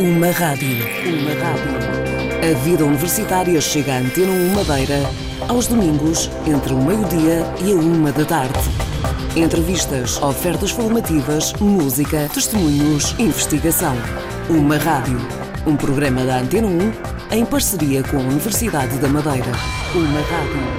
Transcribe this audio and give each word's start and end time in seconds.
Uma 0.00 0.30
rádio. 0.32 0.78
Uma 1.06 1.30
rádio. 1.44 1.78
A 2.42 2.58
vida 2.64 2.84
universitária 2.84 3.60
chega 3.60 3.92
à 3.94 3.98
Antena 3.98 4.32
1 4.32 4.54
Madeira 4.54 5.08
aos 5.48 5.68
domingos, 5.68 6.28
entre 6.44 6.72
o 6.74 6.82
meio-dia 6.82 7.44
e 7.64 7.70
a 7.70 7.76
uma 7.76 8.10
da 8.10 8.24
tarde. 8.24 8.58
Entrevistas, 9.36 10.20
ofertas 10.20 10.72
formativas, 10.72 11.52
música, 11.60 12.28
testemunhos, 12.34 13.14
investigação. 13.16 13.94
Uma 14.50 14.76
rádio. 14.76 15.20
Um 15.66 15.76
programa 15.76 16.24
da 16.24 16.38
Antena 16.38 16.66
1 16.66 17.36
em 17.36 17.44
parceria 17.44 18.02
com 18.02 18.16
a 18.16 18.22
Universidade 18.22 18.98
da 18.98 19.08
Madeira. 19.08 19.52
Uma 19.94 20.20
rádio. 20.20 20.77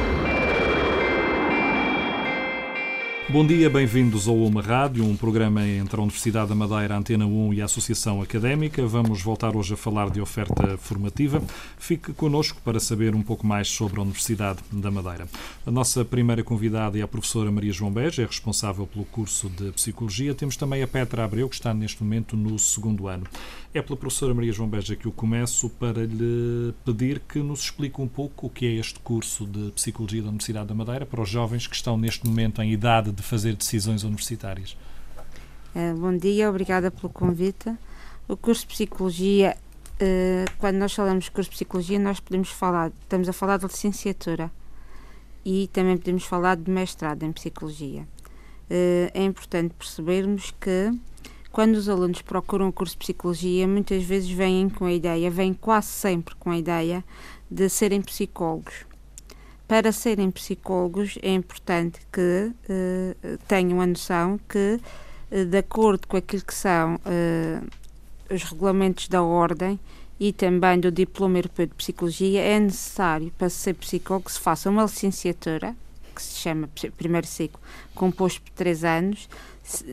Bom 3.31 3.45
dia, 3.45 3.69
bem-vindos 3.69 4.27
ao 4.27 4.35
Uma 4.35 4.59
Rádio, 4.59 5.05
um 5.05 5.15
programa 5.15 5.63
entre 5.63 5.99
a 5.99 6.01
Universidade 6.01 6.49
da 6.49 6.55
Madeira, 6.55 6.97
Antena 6.97 7.27
1 7.27 7.53
e 7.53 7.61
a 7.61 7.65
Associação 7.65 8.23
Académica. 8.23 8.83
Vamos 8.87 9.21
voltar 9.21 9.55
hoje 9.55 9.75
a 9.75 9.77
falar 9.77 10.09
de 10.09 10.19
oferta 10.19 10.75
formativa. 10.79 11.39
Fique 11.77 12.11
connosco 12.11 12.59
para 12.65 12.79
saber 12.79 13.13
um 13.13 13.21
pouco 13.21 13.45
mais 13.45 13.67
sobre 13.67 13.99
a 13.99 14.01
Universidade 14.01 14.61
da 14.71 14.89
Madeira. 14.89 15.27
A 15.63 15.69
nossa 15.69 16.03
primeira 16.03 16.43
convidada 16.43 16.97
é 16.97 17.03
a 17.03 17.07
professora 17.07 17.51
Maria 17.51 17.71
João 17.71 17.91
Beja, 17.91 18.23
é 18.23 18.25
responsável 18.25 18.87
pelo 18.87 19.05
curso 19.05 19.47
de 19.47 19.73
Psicologia. 19.73 20.33
Temos 20.33 20.57
também 20.57 20.81
a 20.81 20.87
Petra 20.87 21.23
Abreu, 21.23 21.47
que 21.47 21.55
está 21.55 21.71
neste 21.71 22.03
momento 22.03 22.35
no 22.35 22.57
segundo 22.57 23.07
ano. 23.07 23.27
É 23.71 23.79
pela 23.83 23.95
professora 23.95 24.33
Maria 24.33 24.51
João 24.51 24.67
Beja 24.67 24.95
que 24.95 25.05
eu 25.05 25.11
começo 25.11 25.69
para 25.69 26.03
lhe 26.03 26.73
pedir 26.83 27.19
que 27.19 27.37
nos 27.37 27.65
explique 27.65 28.01
um 28.01 28.07
pouco 28.07 28.47
o 28.47 28.49
que 28.49 28.65
é 28.65 28.71
este 28.71 28.99
curso 29.01 29.45
de 29.45 29.71
Psicologia 29.73 30.23
da 30.23 30.29
Universidade 30.29 30.67
da 30.67 30.73
Madeira 30.73 31.05
para 31.05 31.21
os 31.21 31.29
jovens 31.29 31.67
que 31.67 31.75
estão 31.75 31.95
neste 31.95 32.25
momento 32.25 32.59
em 32.63 32.71
idade 32.71 33.18
de 33.21 33.27
fazer 33.27 33.55
decisões 33.55 34.03
universitárias. 34.03 34.77
Uh, 35.75 35.95
bom 35.97 36.15
dia, 36.15 36.49
obrigada 36.49 36.89
pelo 36.89 37.09
convite. 37.09 37.75
O 38.27 38.37
curso 38.37 38.61
de 38.61 38.67
Psicologia, 38.73 39.57
uh, 40.01 40.51
quando 40.57 40.77
nós 40.77 40.93
falamos 40.93 41.25
de 41.25 41.31
curso 41.31 41.49
de 41.49 41.55
Psicologia, 41.57 41.99
nós 41.99 42.19
podemos 42.19 42.49
falar, 42.49 42.91
estamos 43.01 43.27
a 43.27 43.33
falar 43.33 43.57
de 43.57 43.65
licenciatura 43.65 44.51
e 45.45 45.69
também 45.73 45.97
podemos 45.97 46.23
falar 46.23 46.55
de 46.55 46.71
mestrado 46.71 47.23
em 47.23 47.31
Psicologia. 47.31 48.01
Uh, 48.69 49.11
é 49.13 49.23
importante 49.23 49.73
percebermos 49.77 50.51
que 50.59 50.91
quando 51.51 51.75
os 51.75 51.89
alunos 51.89 52.21
procuram 52.21 52.69
o 52.69 52.73
curso 52.73 52.93
de 52.93 52.99
psicologia, 52.99 53.67
muitas 53.67 54.03
vezes 54.03 54.29
vêm 54.29 54.69
com 54.69 54.85
a 54.85 54.93
ideia, 54.93 55.29
vêm 55.31 55.53
quase 55.53 55.87
sempre 55.87 56.35
com 56.35 56.51
a 56.51 56.57
ideia 56.57 57.03
de 57.49 57.67
serem 57.67 58.01
psicólogos. 58.01 58.88
Para 59.69 59.91
serem 59.91 60.31
psicólogos 60.31 61.19
é 61.21 61.31
importante 61.31 61.99
que 62.11 62.51
uh, 62.51 63.37
tenham 63.47 63.79
a 63.79 63.85
noção 63.85 64.39
que, 64.49 64.79
uh, 65.31 65.45
de 65.45 65.57
acordo 65.59 66.07
com 66.07 66.17
aquilo 66.17 66.41
que 66.43 66.55
são 66.55 66.95
uh, 66.95 68.33
os 68.33 68.41
regulamentos 68.45 69.07
da 69.07 69.21
ordem 69.21 69.79
e 70.19 70.33
também 70.33 70.79
do 70.79 70.91
Diploma 70.91 71.37
Europeu 71.37 71.67
de 71.67 71.75
Psicologia, 71.75 72.41
é 72.41 72.59
necessário, 72.59 73.31
para 73.37 73.47
ser 73.47 73.75
psicólogo, 73.75 74.25
que 74.25 74.31
se 74.31 74.39
faça 74.39 74.71
uma 74.71 74.81
licenciatura, 74.81 75.75
que 76.15 76.23
se 76.23 76.39
chama 76.39 76.67
primeiro 76.97 77.27
ciclo, 77.27 77.61
composto 77.93 78.41
por 78.41 78.51
três 78.53 78.83
anos, 78.83 79.29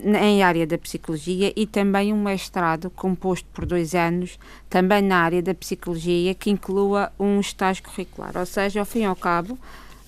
em 0.02 0.42
área 0.42 0.66
da 0.66 0.78
psicologia 0.78 1.52
e 1.54 1.66
também 1.66 2.12
um 2.12 2.22
mestrado 2.22 2.90
composto 2.90 3.46
por 3.52 3.66
dois 3.66 3.94
anos, 3.94 4.38
também 4.70 5.02
na 5.02 5.18
área 5.18 5.42
da 5.42 5.54
psicologia, 5.54 6.34
que 6.34 6.50
inclua 6.50 7.12
um 7.18 7.40
estágio 7.40 7.84
curricular. 7.84 8.32
Ou 8.36 8.46
seja, 8.46 8.80
ao 8.80 8.86
fim 8.86 9.00
e 9.00 9.04
ao 9.04 9.16
cabo, 9.16 9.58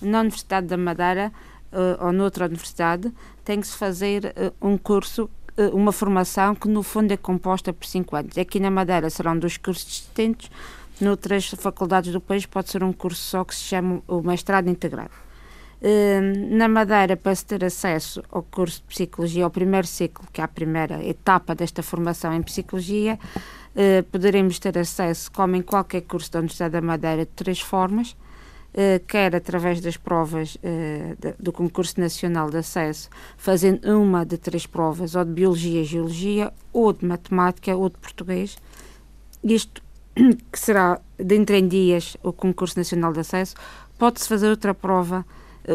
na 0.01 0.21
Universidade 0.21 0.67
da 0.67 0.77
Madeira 0.77 1.31
uh, 1.71 2.05
ou 2.05 2.11
noutra 2.11 2.45
universidade, 2.45 3.11
tem 3.43 3.61
que 3.61 3.67
se 3.67 3.77
fazer 3.77 4.33
uh, 4.61 4.67
um 4.67 4.77
curso, 4.77 5.29
uh, 5.57 5.75
uma 5.75 5.91
formação 5.91 6.55
que 6.55 6.67
no 6.67 6.81
fundo 6.81 7.11
é 7.11 7.17
composta 7.17 7.71
por 7.71 7.85
cinco 7.85 8.15
anos. 8.15 8.37
Aqui 8.37 8.59
na 8.59 8.71
Madeira 8.71 9.09
serão 9.09 9.37
dois 9.37 9.57
cursos 9.57 9.85
distintos, 9.85 10.49
noutras 10.99 11.49
faculdades 11.49 12.11
do 12.11 12.19
país 12.19 12.45
pode 12.45 12.69
ser 12.69 12.83
um 12.83 12.91
curso 12.91 13.21
só 13.21 13.43
que 13.43 13.55
se 13.55 13.63
chama 13.63 14.01
o 14.07 14.21
mestrado 14.21 14.67
integrado. 14.69 15.28
Hum, 15.81 16.57
na 16.57 16.67
Madeira, 16.67 17.15
para 17.15 17.33
se 17.33 17.45
ter 17.45 17.63
acesso 17.63 18.21
ao 18.29 18.43
curso 18.43 18.81
de 18.81 18.87
Psicologia, 18.87 19.45
ao 19.45 19.49
primeiro 19.49 19.87
ciclo, 19.87 20.27
que 20.33 20.41
é 20.41 20.43
a 20.43 20.47
primeira 20.47 21.01
etapa 21.05 21.55
desta 21.55 21.81
formação 21.81 22.33
em 22.33 22.41
Psicologia, 22.41 23.17
eh, 23.75 24.01
poderemos 24.01 24.59
ter 24.59 24.77
acesso, 24.77 25.31
como 25.31 25.55
em 25.55 25.61
qualquer 25.61 26.01
curso 26.01 26.29
da 26.31 26.39
Universidade 26.39 26.73
da 26.73 26.81
Madeira, 26.81 27.25
de 27.25 27.31
três 27.31 27.61
formas, 27.61 28.17
eh, 28.73 29.01
quer 29.07 29.33
através 29.33 29.79
das 29.79 29.95
provas 29.95 30.57
eh, 30.61 31.15
do 31.39 31.53
concurso 31.53 31.97
nacional 31.97 32.49
de 32.49 32.57
acesso, 32.57 33.09
fazendo 33.37 33.87
uma 33.97 34.25
de 34.25 34.37
três 34.37 34.65
provas, 34.65 35.15
ou 35.15 35.23
de 35.23 35.31
Biologia 35.31 35.81
e 35.81 35.85
Geologia, 35.85 36.51
ou 36.73 36.91
de 36.91 37.05
Matemática, 37.05 37.73
ou 37.73 37.89
de 37.89 37.97
Português. 37.97 38.57
Isto 39.41 39.81
que 40.51 40.59
será 40.59 40.99
dentro 41.17 41.55
em 41.55 41.67
dias 41.69 42.17
o 42.21 42.33
concurso 42.33 42.77
nacional 42.77 43.13
de 43.13 43.21
acesso, 43.21 43.55
pode-se 43.97 44.27
fazer 44.27 44.49
outra 44.49 44.73
prova 44.73 45.25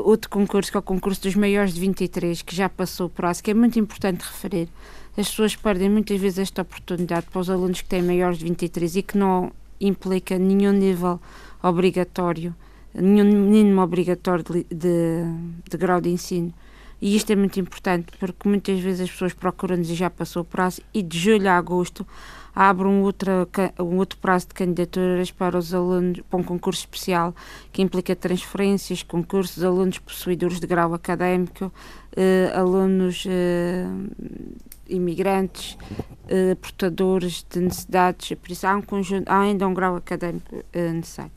outro 0.00 0.28
concurso, 0.30 0.70
que 0.70 0.76
é 0.76 0.80
o 0.80 0.82
concurso 0.82 1.22
dos 1.22 1.34
maiores 1.34 1.74
de 1.74 1.80
23, 1.80 2.42
que 2.42 2.54
já 2.54 2.68
passou 2.68 3.06
o 3.06 3.10
prazo, 3.10 3.42
que 3.42 3.50
é 3.50 3.54
muito 3.54 3.78
importante 3.78 4.22
referir. 4.22 4.68
As 5.16 5.28
pessoas 5.28 5.54
perdem 5.54 5.88
muitas 5.88 6.20
vezes 6.20 6.40
esta 6.40 6.62
oportunidade 6.62 7.26
para 7.30 7.40
os 7.40 7.48
alunos 7.48 7.80
que 7.80 7.88
têm 7.88 8.02
maiores 8.02 8.38
de 8.38 8.44
23 8.44 8.96
e 8.96 9.02
que 9.02 9.16
não 9.16 9.52
implica 9.80 10.38
nenhum 10.38 10.72
nível 10.72 11.20
obrigatório, 11.62 12.54
nenhum 12.92 13.24
mínimo 13.24 13.80
obrigatório 13.80 14.44
de, 14.44 14.64
de, 14.64 15.24
de 15.70 15.76
grau 15.76 16.00
de 16.00 16.10
ensino. 16.10 16.52
E 17.00 17.14
isto 17.16 17.30
é 17.30 17.36
muito 17.36 17.60
importante 17.60 18.06
porque 18.18 18.48
muitas 18.48 18.80
vezes 18.80 19.02
as 19.02 19.10
pessoas 19.10 19.32
procuram-nos 19.34 19.90
e 19.90 19.94
já 19.94 20.10
passou 20.10 20.42
o 20.42 20.44
prazo, 20.44 20.80
e 20.92 21.02
de 21.02 21.18
julho 21.18 21.48
a 21.48 21.56
agosto 21.56 22.06
abre 22.54 22.86
um 22.86 23.02
outro, 23.02 23.48
um 23.80 23.96
outro 23.96 24.18
prazo 24.18 24.48
de 24.48 24.54
candidaturas 24.54 25.30
para 25.30 25.58
os 25.58 25.74
alunos, 25.74 26.20
para 26.30 26.38
um 26.38 26.42
concurso 26.42 26.80
especial 26.80 27.34
que 27.72 27.82
implica 27.82 28.14
transferências, 28.14 29.02
concursos, 29.02 29.64
alunos 29.64 29.98
possuidores 29.98 30.60
de 30.60 30.66
grau 30.66 30.94
académico, 30.94 31.72
eh, 32.16 32.52
alunos 32.54 33.24
eh, 33.28 33.86
imigrantes, 34.88 35.76
eh, 36.28 36.54
portadores 36.54 37.44
de 37.50 37.60
necessidades, 37.60 38.36
por 38.38 38.50
isso 38.50 38.66
há, 38.66 38.76
um 38.76 38.82
conjunto, 38.82 39.28
há 39.28 39.40
ainda 39.40 39.66
um 39.66 39.74
grau 39.74 39.96
académico 39.96 40.64
eh, 40.72 40.92
necessário. 40.92 41.32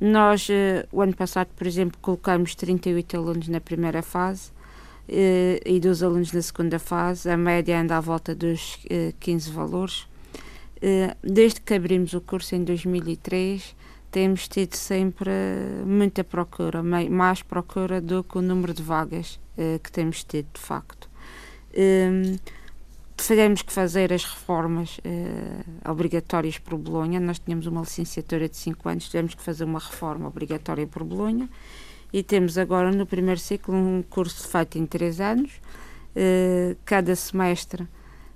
Nós, 0.00 0.48
eh, 0.50 0.86
o 0.92 1.00
ano 1.02 1.14
passado, 1.14 1.48
por 1.56 1.66
exemplo, 1.66 1.98
colocamos 2.00 2.54
38 2.54 3.16
alunos 3.16 3.48
na 3.48 3.60
primeira 3.60 4.02
fase, 4.02 4.52
eh, 5.08 5.60
e 5.64 5.80
dos 5.80 6.02
alunos 6.02 6.32
na 6.32 6.42
segunda 6.42 6.78
fase, 6.78 7.28
a 7.30 7.36
média 7.36 7.80
anda 7.80 7.96
à 7.96 8.00
volta 8.00 8.34
dos 8.34 8.78
15 9.18 9.50
valores. 9.50 10.09
Eh, 10.82 11.14
desde 11.22 11.60
que 11.60 11.74
abrimos 11.74 12.14
o 12.14 12.20
curso 12.20 12.54
em 12.54 12.64
2003, 12.64 13.76
temos 14.10 14.48
tido 14.48 14.74
sempre 14.74 15.30
muita 15.86 16.24
procura, 16.24 16.82
mais 16.82 17.42
procura 17.42 18.00
do 18.00 18.24
que 18.24 18.38
o 18.38 18.42
número 18.42 18.74
de 18.74 18.82
vagas 18.82 19.38
uh, 19.56 19.78
que 19.78 19.92
temos 19.92 20.24
tido, 20.24 20.48
de 20.52 20.60
facto. 20.60 21.08
Ehm, 21.72 22.36
tivemos 23.16 23.62
que 23.62 23.72
fazer 23.72 24.12
as 24.12 24.24
reformas 24.24 24.98
uh, 24.98 25.90
obrigatórias 25.90 26.58
por 26.58 26.76
Bolonha. 26.76 27.20
Nós 27.20 27.38
tínhamos 27.38 27.66
uma 27.66 27.82
licenciatura 27.82 28.48
de 28.48 28.56
5 28.56 28.88
anos, 28.88 29.08
tivemos 29.08 29.34
que 29.34 29.42
fazer 29.42 29.62
uma 29.62 29.78
reforma 29.78 30.26
obrigatória 30.26 30.88
por 30.88 31.04
Bolonha. 31.04 31.48
E 32.12 32.24
temos 32.24 32.58
agora 32.58 32.90
no 32.90 33.06
primeiro 33.06 33.38
ciclo 33.38 33.72
um 33.72 34.02
curso 34.02 34.48
feito 34.48 34.76
em 34.76 34.86
3 34.86 35.20
anos. 35.20 35.52
Cada 36.84 37.14
semestre 37.14 37.86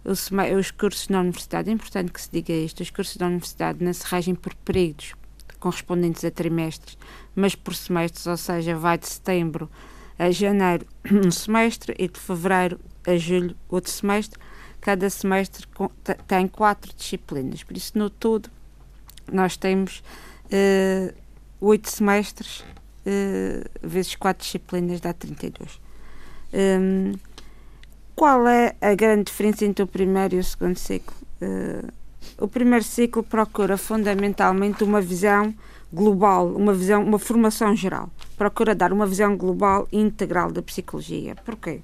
os, 0.04 0.31
os 0.59 0.70
cursos 0.70 1.09
na 1.09 1.20
universidade, 1.20 1.70
é 1.70 1.72
importante 1.72 2.12
que 2.12 2.20
se 2.20 2.31
diga 2.31 2.53
isto, 2.53 2.82
os 2.82 2.91
cursos 2.91 3.16
da 3.16 3.26
universidade 3.26 3.82
não 3.82 3.92
se 3.92 4.04
regem 4.06 4.34
por 4.34 4.54
períodos 4.56 5.15
correspondentes 5.59 6.22
a 6.25 6.31
trimestres, 6.31 6.98
mas 7.34 7.54
por 7.54 7.75
semestres, 7.75 8.26
ou 8.26 8.37
seja, 8.37 8.76
vai 8.76 8.98
de 8.98 9.09
setembro 9.09 9.70
a 10.19 10.31
janeiro 10.31 10.87
um 11.10 11.31
semestre 11.31 11.94
e 11.98 12.06
de 12.06 12.20
fevereiro 12.20 12.78
a 13.06 13.16
julho 13.16 13.56
outro 13.69 13.91
semestre. 13.91 14.38
Cada 14.81 15.09
semestre 15.09 15.67
tem 16.26 16.46
quatro 16.46 16.93
disciplinas, 16.94 17.62
por 17.62 17.75
isso 17.75 17.96
no 17.96 18.11
todo 18.11 18.50
nós 19.32 19.56
temos 19.56 20.02
uh, 20.52 21.14
oito 21.62 21.90
semestres 21.90 22.61
uh, 22.61 23.67
vezes 23.82 24.14
quatro 24.17 24.44
disciplinas 24.44 25.00
dá 25.00 25.14
32. 25.14 25.81
Um, 26.52 27.12
qual 28.14 28.46
é 28.46 28.76
a 28.81 28.94
grande 28.94 29.25
diferença 29.25 29.64
entre 29.64 29.82
o 29.82 29.87
primeiro 29.87 30.37
e 30.37 30.38
o 30.38 30.44
segundo 30.44 30.78
ciclo? 30.78 31.14
Uh, 31.43 31.93
o 32.38 32.49
primeiro 32.49 32.84
ciclo 32.84 33.22
procura 33.22 33.76
fundamentalmente 33.76 34.84
uma 34.84 35.00
visão 35.00 35.55
global, 35.93 36.49
uma 36.55 36.72
visão, 36.72 37.02
uma 37.02 37.19
formação 37.19 37.75
geral. 37.75 38.08
Procura 38.37 38.75
dar 38.75 38.93
uma 38.93 39.06
visão 39.06 39.37
global 39.37 39.88
e 39.93 39.99
integral 39.99 40.50
da 40.50 40.62
psicologia. 40.62 41.37
Porquê? 41.44 41.81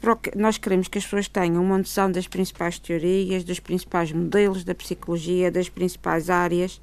Porque 0.00 0.30
nós 0.36 0.58
queremos 0.58 0.86
que 0.86 0.98
as 0.98 1.04
pessoas 1.04 1.28
tenham 1.28 1.62
uma 1.62 1.78
noção 1.78 2.10
das 2.10 2.28
principais 2.28 2.78
teorias, 2.78 3.42
dos 3.42 3.58
principais 3.58 4.12
modelos 4.12 4.62
da 4.64 4.74
psicologia, 4.74 5.50
das 5.50 5.68
principais 5.68 6.30
áreas, 6.30 6.80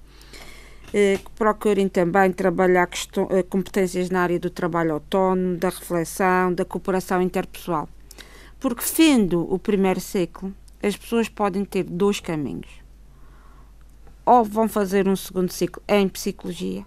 eh, 0.94 1.18
que 1.24 1.32
procurem 1.32 1.88
também 1.88 2.32
trabalhar 2.34 2.90
eh, 3.30 3.44
competências 3.44 4.10
na 4.10 4.22
área 4.22 4.38
do 4.38 4.50
trabalho 4.50 4.94
autónomo, 4.94 5.56
da 5.56 5.70
reflexão, 5.70 6.54
da 6.54 6.66
cooperação 6.66 7.22
interpessoal 7.22 7.88
Porque, 8.60 8.84
fendo 8.84 9.42
o 9.54 9.60
primeiro 9.60 10.00
ciclo, 10.00 10.54
as 10.82 10.96
pessoas 10.96 11.30
podem 11.30 11.64
ter 11.64 11.84
dois 11.84 12.20
caminhos. 12.20 12.70
Ou 14.26 14.44
vão 14.44 14.68
fazer 14.68 15.08
um 15.08 15.16
segundo 15.16 15.52
ciclo 15.52 15.82
em 15.88 16.10
psicologia, 16.10 16.86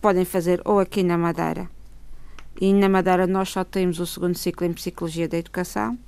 podem 0.00 0.24
fazer 0.24 0.60
ou 0.64 0.78
aqui 0.78 1.02
na 1.02 1.16
Madeira, 1.16 1.68
e 2.60 2.72
na 2.72 2.88
Madeira 2.88 3.26
nós 3.26 3.48
só 3.48 3.64
temos 3.64 4.00
o 4.00 4.06
segundo 4.06 4.36
ciclo 4.36 4.66
em 4.66 4.72
Psicologia 4.72 5.28
da 5.28 5.38
Educação, 5.38 5.98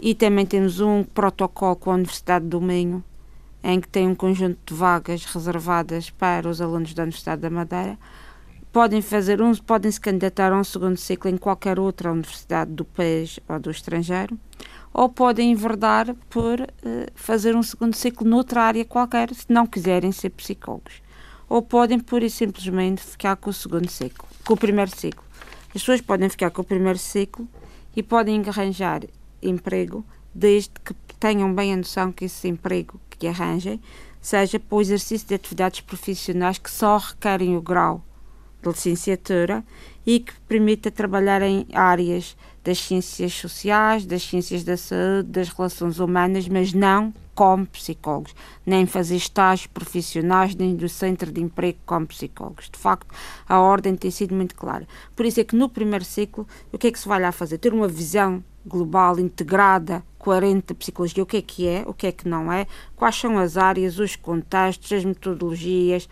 e 0.00 0.14
também 0.14 0.44
temos 0.44 0.80
um 0.80 1.02
protocolo 1.02 1.76
com 1.76 1.90
a 1.90 1.94
Universidade 1.94 2.46
do 2.46 2.60
Minho, 2.60 3.02
em 3.62 3.80
que 3.80 3.88
tem 3.88 4.06
um 4.06 4.14
conjunto 4.14 4.58
de 4.66 4.74
vagas 4.74 5.24
reservadas 5.24 6.10
para 6.10 6.48
os 6.48 6.60
alunos 6.60 6.94
da 6.94 7.02
Universidade 7.04 7.42
da 7.42 7.50
Madeira. 7.50 7.98
Podem 8.72 9.00
fazer 9.00 9.40
um, 9.40 9.54
podem 9.54 9.90
se 9.90 9.98
candidatar 9.98 10.52
a 10.52 10.56
um 10.56 10.62
segundo 10.62 10.98
ciclo 10.98 11.30
em 11.30 11.38
qualquer 11.38 11.78
outra 11.80 12.12
universidade 12.12 12.70
do 12.70 12.84
país 12.84 13.40
ou 13.48 13.58
do 13.58 13.70
estrangeiro, 13.70 14.38
ou 14.92 15.08
podem 15.08 15.52
enverdar 15.52 16.14
por 16.28 16.60
uh, 16.60 16.66
fazer 17.14 17.56
um 17.56 17.62
segundo 17.62 17.96
ciclo 17.96 18.28
noutra 18.28 18.62
área 18.62 18.84
qualquer, 18.84 19.34
se 19.34 19.46
não 19.48 19.66
quiserem 19.66 20.12
ser 20.12 20.30
psicólogos. 20.30 21.02
Ou 21.48 21.62
podem, 21.62 21.98
pura 21.98 22.26
e 22.26 22.30
simplesmente, 22.30 23.00
ficar 23.00 23.36
com 23.36 23.48
o 23.48 23.54
segundo 23.54 23.88
ciclo, 23.88 24.28
com 24.44 24.52
o 24.52 24.56
primeiro 24.56 24.94
ciclo. 24.94 25.24
As 25.68 25.80
pessoas 25.80 26.02
podem 26.02 26.28
ficar 26.28 26.50
com 26.50 26.60
o 26.60 26.64
primeiro 26.64 26.98
ciclo 26.98 27.48
e 27.96 28.02
podem 28.02 28.42
arranjar 28.46 29.00
emprego 29.42 30.04
desde 30.34 30.72
que 30.84 30.94
tenham 31.18 31.54
bem 31.54 31.72
a 31.72 31.76
noção 31.76 32.12
que 32.12 32.26
esse 32.26 32.46
emprego 32.46 33.00
que 33.18 33.26
arranjem 33.26 33.80
seja 34.20 34.60
para 34.60 34.76
o 34.76 34.80
exercício 34.80 35.26
de 35.26 35.34
atividades 35.34 35.80
profissionais 35.80 36.58
que 36.58 36.70
só 36.70 36.98
requerem 36.98 37.56
o 37.56 37.62
grau 37.62 38.04
de 38.62 38.68
licenciatura 38.68 39.64
e 40.06 40.20
que 40.20 40.32
permita 40.48 40.90
trabalhar 40.90 41.42
em 41.42 41.66
áreas 41.72 42.36
das 42.64 42.78
ciências 42.78 43.32
sociais, 43.32 44.04
das 44.04 44.22
ciências 44.22 44.64
da 44.64 44.76
saúde, 44.76 45.28
das 45.28 45.48
relações 45.48 45.98
humanas, 45.98 46.48
mas 46.48 46.72
não 46.72 47.12
como 47.34 47.66
psicólogos, 47.66 48.34
nem 48.66 48.84
fazer 48.84 49.14
estágios 49.14 49.68
profissionais, 49.68 50.56
nem 50.56 50.74
do 50.74 50.88
centro 50.88 51.30
de 51.30 51.40
emprego 51.40 51.78
como 51.86 52.04
psicólogos. 52.06 52.68
De 52.68 52.76
facto, 52.76 53.14
a 53.48 53.60
ordem 53.60 53.94
tem 53.94 54.10
sido 54.10 54.34
muito 54.34 54.56
clara. 54.56 54.88
Por 55.14 55.24
isso 55.24 55.38
é 55.40 55.44
que 55.44 55.54
no 55.54 55.68
primeiro 55.68 56.04
ciclo, 56.04 56.48
o 56.72 56.76
que 56.76 56.88
é 56.88 56.90
que 56.90 56.98
se 56.98 57.06
vai 57.06 57.20
lá 57.20 57.30
fazer? 57.30 57.58
Ter 57.58 57.72
uma 57.72 57.86
visão 57.86 58.42
global, 58.66 59.20
integrada, 59.20 60.02
coerente 60.18 60.68
da 60.68 60.74
psicologia, 60.74 61.22
o 61.22 61.26
que 61.26 61.36
é 61.36 61.42
que 61.42 61.66
é, 61.66 61.84
o 61.86 61.94
que 61.94 62.08
é 62.08 62.12
que 62.12 62.28
não 62.28 62.52
é, 62.52 62.66
quais 62.96 63.14
são 63.14 63.38
as 63.38 63.56
áreas, 63.56 63.98
os 63.98 64.16
contextos, 64.16 64.92
as 64.92 65.04
metodologias, 65.04 66.08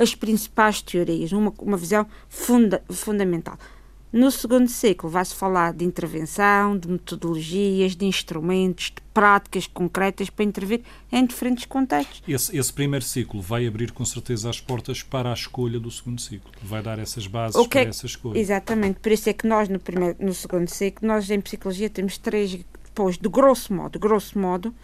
as 0.00 0.14
principais 0.14 0.80
teorias, 0.80 1.30
uma, 1.30 1.52
uma 1.60 1.76
visão 1.76 2.06
funda, 2.28 2.82
fundamental. 2.88 3.58
No 4.12 4.28
segundo 4.28 4.68
ciclo 4.68 5.08
vai-se 5.08 5.32
falar 5.32 5.72
de 5.72 5.84
intervenção, 5.84 6.76
de 6.76 6.88
metodologias, 6.88 7.94
de 7.94 8.06
instrumentos, 8.06 8.86
de 8.86 9.00
práticas 9.14 9.68
concretas 9.68 10.28
para 10.28 10.44
intervir 10.44 10.80
em 11.12 11.24
diferentes 11.24 11.64
contextos. 11.66 12.20
Esse, 12.26 12.56
esse, 12.56 12.72
primeiro 12.72 13.04
ciclo 13.04 13.40
vai 13.40 13.68
abrir 13.68 13.92
com 13.92 14.04
certeza 14.04 14.50
as 14.50 14.60
portas 14.60 15.00
para 15.00 15.30
a 15.30 15.34
escolha 15.34 15.78
do 15.78 15.90
segundo 15.92 16.20
ciclo. 16.20 16.50
Vai 16.60 16.82
dar 16.82 16.98
essas 16.98 17.28
bases 17.28 17.54
okay. 17.54 17.82
para 17.82 17.90
essa 17.90 18.06
escolha. 18.06 18.36
Exatamente. 18.36 18.98
Por 18.98 19.12
isso 19.12 19.28
é 19.28 19.32
que 19.32 19.46
nós 19.46 19.68
no, 19.68 19.78
primeiro, 19.78 20.16
no 20.18 20.34
segundo 20.34 20.66
ciclo, 20.66 21.06
nós 21.06 21.30
em 21.30 21.40
psicologia 21.40 21.88
temos 21.88 22.18
três, 22.18 22.58
depois, 22.84 23.16
de 23.16 23.28
grosso 23.28 23.72
modo, 23.72 23.96
grosso 23.96 24.36
modo, 24.36 24.70
uh, 24.70 24.74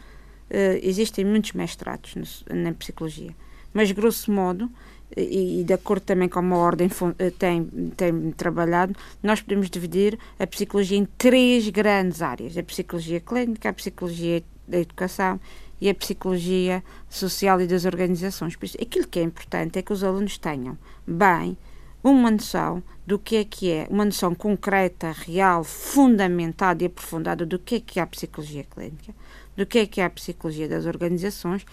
existem 0.80 1.24
muitos 1.24 1.50
mestrados 1.52 2.14
no, 2.14 2.56
na 2.56 2.72
psicologia. 2.74 3.34
Mas 3.76 3.92
grosso 3.92 4.32
modo, 4.32 4.70
e, 5.14 5.60
e, 5.60 5.64
de 5.64 5.74
acordo 5.74 6.00
também 6.00 6.30
com 6.30 6.38
a 6.38 6.56
ordem 6.56 6.88
eh, 7.18 7.30
tem, 7.30 7.66
tem 7.94 8.30
trabalhado, 8.30 8.96
nós 9.22 9.42
podemos 9.42 9.68
dividir 9.68 10.18
a 10.38 10.46
psicologia 10.46 10.96
em 10.96 11.04
três 11.18 11.68
grandes 11.68 12.22
áreas: 12.22 12.56
a 12.56 12.62
psicologia 12.62 13.20
clínica, 13.20 13.68
a 13.68 13.74
psicologia 13.74 14.42
da 14.66 14.78
educação 14.78 15.38
e 15.78 15.90
a 15.90 15.94
psicologia 15.94 16.82
social 17.10 17.60
e 17.60 17.66
das 17.66 17.84
organizações. 17.84 18.56
Por 18.56 18.64
isso, 18.64 18.78
aquilo 18.80 19.06
que 19.06 19.18
é 19.18 19.22
importante 19.22 19.78
é 19.78 19.82
que 19.82 19.92
os 19.92 20.02
alunos 20.02 20.38
tenham 20.38 20.78
bem 21.06 21.54
uma 22.02 22.30
noção 22.30 22.82
do 23.06 23.18
que 23.18 23.36
é 23.36 23.44
que 23.44 23.70
é, 23.70 23.86
uma 23.90 24.06
noção 24.06 24.34
concreta, 24.34 25.12
real, 25.12 25.62
fundamentada 25.62 26.82
e 26.82 26.86
aprofundada 26.86 27.44
do 27.44 27.58
que 27.58 27.74
é 27.74 27.80
que 27.80 28.00
é 28.00 28.02
a 28.02 28.06
psicologia 28.06 28.64
clínica, 28.64 29.14
do 29.54 29.66
que 29.66 29.80
é 29.80 29.86
que 29.86 30.00
é 30.00 30.04
a 30.06 30.10
psicologia 30.10 30.66
das 30.66 30.86
organizações 30.86 31.66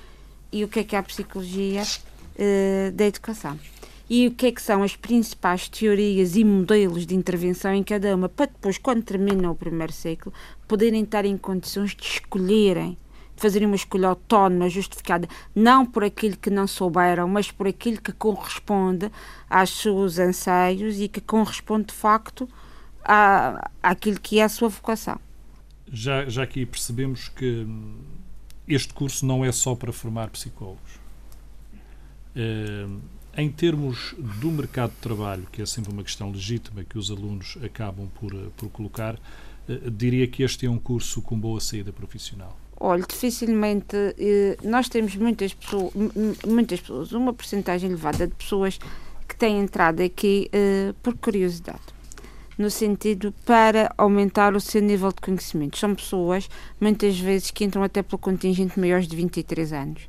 e 0.54 0.64
o 0.64 0.68
que 0.68 0.80
é 0.80 0.84
que 0.84 0.96
é 0.96 1.00
a 1.00 1.04
psicologia 1.04 1.82
uh, 1.82 2.92
da 2.94 3.06
educação. 3.06 3.60
E 4.10 4.28
o 4.28 4.32
que 4.32 4.46
é 4.46 4.52
que 4.52 4.62
são 4.62 4.84
as 4.84 4.96
principais 4.96 5.68
teorias 5.68 6.36
e 6.36 6.44
modelos 6.44 7.08
de 7.08 7.16
intervenção 7.16 7.74
em 7.74 7.82
cada 7.82 8.16
uma, 8.16 8.30
para 8.30 8.46
depois, 8.46 8.78
quando 8.78 9.02
termina 9.02 9.50
o 9.50 9.56
primeiro 9.56 9.92
ciclo, 9.92 10.32
poderem 10.68 11.04
estar 11.04 11.26
em 11.26 11.36
condições 11.38 11.96
de 11.96 12.04
escolherem, 12.04 12.98
de 13.36 13.42
fazerem 13.42 13.66
uma 13.66 13.76
escolha 13.76 14.10
autónoma, 14.10 14.70
justificada, 14.70 15.28
não 15.56 15.86
por 15.86 16.04
aquilo 16.04 16.38
que 16.38 16.52
não 16.52 16.68
souberam, 16.68 17.28
mas 17.28 17.50
por 17.50 17.68
aquilo 17.68 18.00
que 18.00 18.12
corresponde 18.12 19.10
aos 19.50 19.82
seus 19.82 20.20
anseios 20.20 21.00
e 21.00 21.08
que 21.08 21.22
corresponde, 21.22 21.88
de 21.88 21.94
facto, 21.94 22.48
à, 23.04 23.70
àquilo 23.82 24.20
que 24.20 24.38
é 24.38 24.44
a 24.44 24.50
sua 24.50 24.70
vocação. 24.70 25.20
Já, 25.92 26.26
já 26.26 26.44
aqui 26.44 26.66
percebemos 26.66 27.30
que 27.30 27.66
este 28.68 28.94
curso 28.94 29.26
não 29.26 29.44
é 29.44 29.52
só 29.52 29.76
para 29.76 29.92
formar 29.92 30.30
psicólogos 30.30 31.04
eh, 32.36 32.88
em 33.36 33.50
termos 33.50 34.14
do 34.18 34.52
mercado 34.52 34.92
de 34.92 34.98
trabalho, 34.98 35.48
que 35.52 35.62
é 35.62 35.66
sempre 35.66 35.92
uma 35.92 36.04
questão 36.04 36.32
legítima 36.32 36.84
que 36.84 36.98
os 36.98 37.10
alunos 37.10 37.58
acabam 37.64 38.08
por, 38.20 38.34
eh, 38.34 38.50
por 38.56 38.70
colocar, 38.70 39.20
eh, 39.68 39.90
diria 39.92 40.28
que 40.28 40.44
este 40.44 40.66
é 40.66 40.70
um 40.70 40.78
curso 40.78 41.22
com 41.22 41.40
boa 41.40 41.60
saída 41.60 41.92
profissional. 41.92 42.58
Olha, 42.80 43.04
dificilmente 43.08 43.96
nós 44.62 44.90
temos 44.90 45.16
muitas 45.16 45.54
pessoas, 45.54 45.94
muitas 46.46 46.82
pessoas, 46.82 47.14
uma 47.14 47.32
porcentagem 47.32 47.90
elevada 47.90 48.28
de 48.28 48.36
pessoas 48.36 48.78
que 49.26 49.38
têm 49.38 49.60
entrado 49.60 50.02
aqui 50.02 50.50
por 51.02 51.16
curiosidade, 51.16 51.80
no 52.64 52.70
sentido 52.70 53.34
para 53.46 53.94
aumentar 53.98 54.56
o 54.56 54.62
seu 54.62 54.82
nível 54.82 55.10
de 55.10 55.20
conhecimento. 55.22 55.78
São 55.78 55.94
pessoas, 55.94 56.50
muitas 56.80 57.20
vezes, 57.20 57.52
que 57.52 57.66
entram 57.66 57.84
até 57.84 58.02
pelo 58.02 58.18
contingente 58.18 58.80
maiores 58.80 59.06
de 59.06 59.16
23 59.18 59.74
anos. 59.74 60.08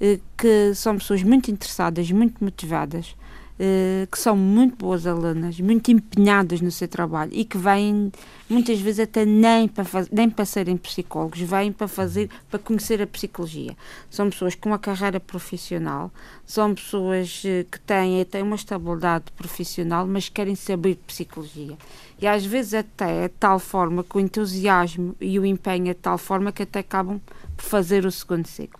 Eh, 0.00 0.20
que 0.36 0.72
são 0.74 0.96
pessoas 0.96 1.22
muito 1.24 1.50
interessadas, 1.50 2.08
muito 2.12 2.42
motivadas, 2.44 3.16
eh, 3.58 4.06
que 4.10 4.18
são 4.18 4.36
muito 4.36 4.76
boas 4.76 5.06
alunas, 5.06 5.58
muito 5.60 5.90
empenhadas 5.90 6.60
no 6.60 6.70
seu 6.70 6.86
trabalho 6.86 7.30
e 7.32 7.42
que 7.42 7.56
vêm 7.56 8.12
muitas 8.50 8.78
vezes 8.78 9.00
até 9.00 9.24
nem 9.24 9.66
para, 9.66 9.86
nem 10.12 10.28
para 10.28 10.44
serem 10.44 10.76
psicólogos, 10.76 11.40
vêm 11.40 11.72
para 11.72 11.88
fazer, 11.88 12.28
para 12.50 12.58
conhecer 12.58 13.00
a 13.00 13.06
psicologia. 13.06 13.74
São 14.10 14.28
pessoas 14.28 14.54
com 14.54 14.68
uma 14.68 14.78
carreira 14.78 15.18
profissional, 15.18 16.12
são 16.44 16.74
pessoas 16.74 17.42
eh, 17.46 17.64
que 17.70 17.80
têm 17.80 18.20
até 18.20 18.42
uma 18.42 18.56
estabilidade 18.56 19.24
profissional, 19.34 20.06
mas 20.06 20.28
querem 20.28 20.54
saber 20.54 20.96
psicologia. 21.06 21.78
E 22.20 22.26
às 22.26 22.44
vezes 22.44 22.74
até 22.74 23.24
é 23.24 23.28
de 23.28 23.34
tal 23.40 23.58
forma 23.58 24.04
que 24.04 24.18
o 24.18 24.20
entusiasmo 24.20 25.16
e 25.18 25.38
o 25.38 25.46
empenho 25.46 25.88
é 25.88 25.94
de 25.94 26.00
tal 26.00 26.18
forma 26.18 26.52
que 26.52 26.62
até 26.62 26.80
acabam 26.80 27.18
por 27.56 27.64
fazer 27.64 28.04
o 28.04 28.10
segundo 28.10 28.46
ciclo. 28.46 28.78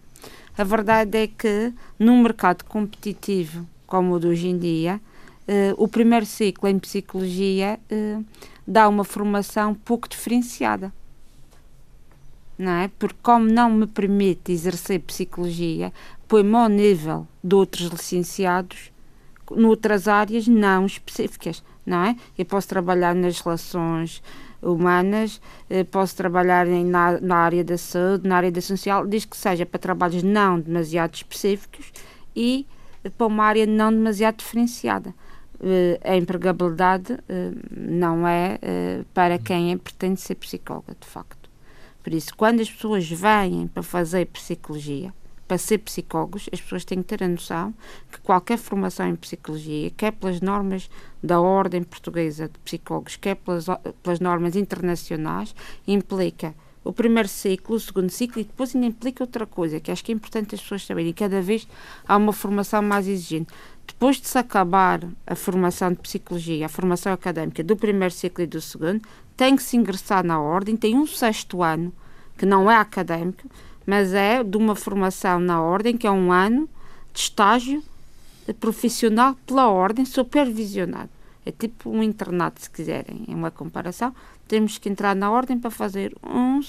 A 0.59 0.65
verdade 0.65 1.17
é 1.17 1.27
que, 1.27 1.73
num 1.99 2.23
mercado 2.23 2.65
competitivo 2.65 3.67
como 3.87 4.15
o 4.15 4.21
de 4.21 4.27
hoje 4.27 4.49
em 4.49 4.59
dia, 4.59 5.01
uh, 5.49 5.83
o 5.83 5.89
primeiro 5.89 6.27
ciclo 6.27 6.69
em 6.69 6.79
psicologia 6.79 7.79
uh, 7.91 8.25
dá 8.67 8.89
uma 8.89 9.05
formação 9.05 9.75
pouco 9.75 10.09
diferenciada. 10.09 10.93
Não 12.59 12.73
é? 12.73 12.91
Porque, 12.99 13.19
como 13.23 13.47
não 13.47 13.71
me 13.71 13.87
permite 13.87 14.51
exercer 14.51 15.01
psicologia, 15.01 15.93
põe-me 16.27 16.57
ao 16.57 16.69
nível 16.69 17.29
de 17.45 17.55
outros 17.55 17.89
licenciados 17.89 18.91
noutras 19.55 20.09
áreas 20.09 20.49
não 20.49 20.87
específicas, 20.87 21.63
não 21.85 22.05
é? 22.05 22.17
Eu 22.37 22.45
posso 22.45 22.69
trabalhar 22.69 23.15
nas 23.15 23.41
relações 23.41 24.23
humanas, 24.61 25.41
eh, 25.71 25.85
posso 25.85 26.17
trabalhar 26.17 26.67
em, 26.67 26.85
na, 26.85 27.21
na, 27.21 27.37
área 27.37 27.63
da 27.63 27.79
saúde, 27.79 28.27
na 28.27 28.37
área 28.37 28.51
da 28.51 28.61
social, 28.61 29.07
desde 29.07 29.29
que 29.29 29.37
seja 29.37 29.65
para 29.65 29.79
trabalhos 29.79 30.23
não 30.23 30.59
demasiado 30.59 31.15
específicos 31.15 31.93
e 32.35 32.67
para 33.11 33.27
uma 33.27 33.45
área 33.45 33.67
não 33.67 33.93
demasiado 33.93 34.39
diferenciada. 34.39 35.15
Eh, 35.61 35.99
a 36.05 36.17
empregabilidade 36.17 37.19
eh, 37.29 37.53
não 37.71 38.27
é 38.27 38.59
para 39.15 39.39
quem 39.39 39.73
é, 39.73 39.77
pretende 39.77 40.21
ser 40.21 40.35
psicóloga, 40.35 40.97
de 40.99 41.07
facto. 41.07 41.49
Por 42.03 42.13
isso, 42.13 42.37
quando 42.37 42.61
as 42.61 42.71
pessoas 42.71 43.09
vêm 43.09 43.67
para 43.67 43.83
fazer 43.83 44.27
psicologia, 44.27 45.13
para 45.47 45.59
ser 45.59 45.79
psicólogos, 45.79 46.49
as 46.53 46.61
pessoas 46.61 46.85
têm 46.85 46.99
que 47.03 47.17
ter 47.17 47.23
a 47.23 47.29
noção 47.29 47.73
que 48.11 48.21
qualquer 48.21 48.59
formação 48.59 49.09
em 49.09 49.17
psicologia, 49.17 49.91
quer 49.91 50.13
pelas 50.13 50.41
normas 50.41 50.91
da 51.23 51.41
Ordem 51.41 51.83
Portuguesa 51.83 52.49
de 52.49 52.59
Psicólogos, 52.61 53.17
quer 53.17 53.37
pelas, 53.37 53.67
pelas 54.03 54.21
normas 54.21 54.57
internacionais, 54.57 55.55
implica 55.87 56.55
o 56.87 56.93
primeiro 56.93 57.29
ciclo, 57.29 57.77
o 57.77 57.81
segundo 57.81 58.11
ciclo 58.11 58.41
e 58.41 58.45
depois 58.45 58.75
ainda 58.75 58.87
implica 58.87 59.25
outra 59.25 59.45
coisa 59.45 59.81
que 59.81 59.91
acho 59.91 60.05
que 60.05 60.13
é 60.13 60.15
importante 60.15 60.55
as 60.55 60.61
pessoas 60.61 60.87
saberem. 60.87 61.13
Cada 61.13 61.43
vez 61.43 61.67
há 62.07 62.17
uma 62.17 62.33
formação 62.33 62.81
mais 62.81 63.09
exigente. 63.09 63.53
depois 63.87 64.21
de 64.21 64.29
se 64.29 64.39
acabar 64.39 65.01
a 65.27 65.35
formação 65.35 65.91
de 65.91 65.99
psicologia, 65.99 66.67
a 66.67 66.69
formação 66.69 67.13
académica 67.13 67.63
do 67.63 67.77
primeiro 67.77 68.15
ciclo 68.15 68.45
e 68.45 68.47
do 68.47 68.61
segundo, 68.61 69.03
tem 69.37 69.57
que 69.57 69.63
se 69.63 69.77
ingressar 69.77 70.25
na 70.25 70.41
ordem, 70.41 70.77
tem 70.77 70.97
um 70.97 71.07
sexto 71.07 71.63
ano, 71.63 71.93
que 72.39 72.47
não 72.47 72.71
é 72.71 72.77
académico, 72.77 73.49
mas 73.85 74.15
é 74.15 74.43
de 74.43 74.57
uma 74.57 74.75
formação 74.75 75.39
na 75.39 75.61
ordem, 75.61 75.97
que 75.97 76.07
é 76.07 76.11
um 76.11 76.33
ano 76.33 76.69
de 77.13 77.21
estágio 77.21 77.83
profissional 78.61 79.37
pela 79.47 79.69
ordem, 79.69 80.05
supervisionado. 80.05 81.11
É 81.47 81.53
tipo 81.53 81.89
um 81.89 82.03
internato, 82.03 82.61
se 82.61 82.69
quiserem, 82.69 83.25
é 83.29 83.35
uma 83.35 83.53
comparação. 83.53 84.13
Temos 84.49 84.79
que 84.79 84.89
entrar 84.89 85.15
na 85.15 85.31
ordem 85.31 85.57
para 85.59 85.71
fazer 85.71 86.13
um, 86.23 86.61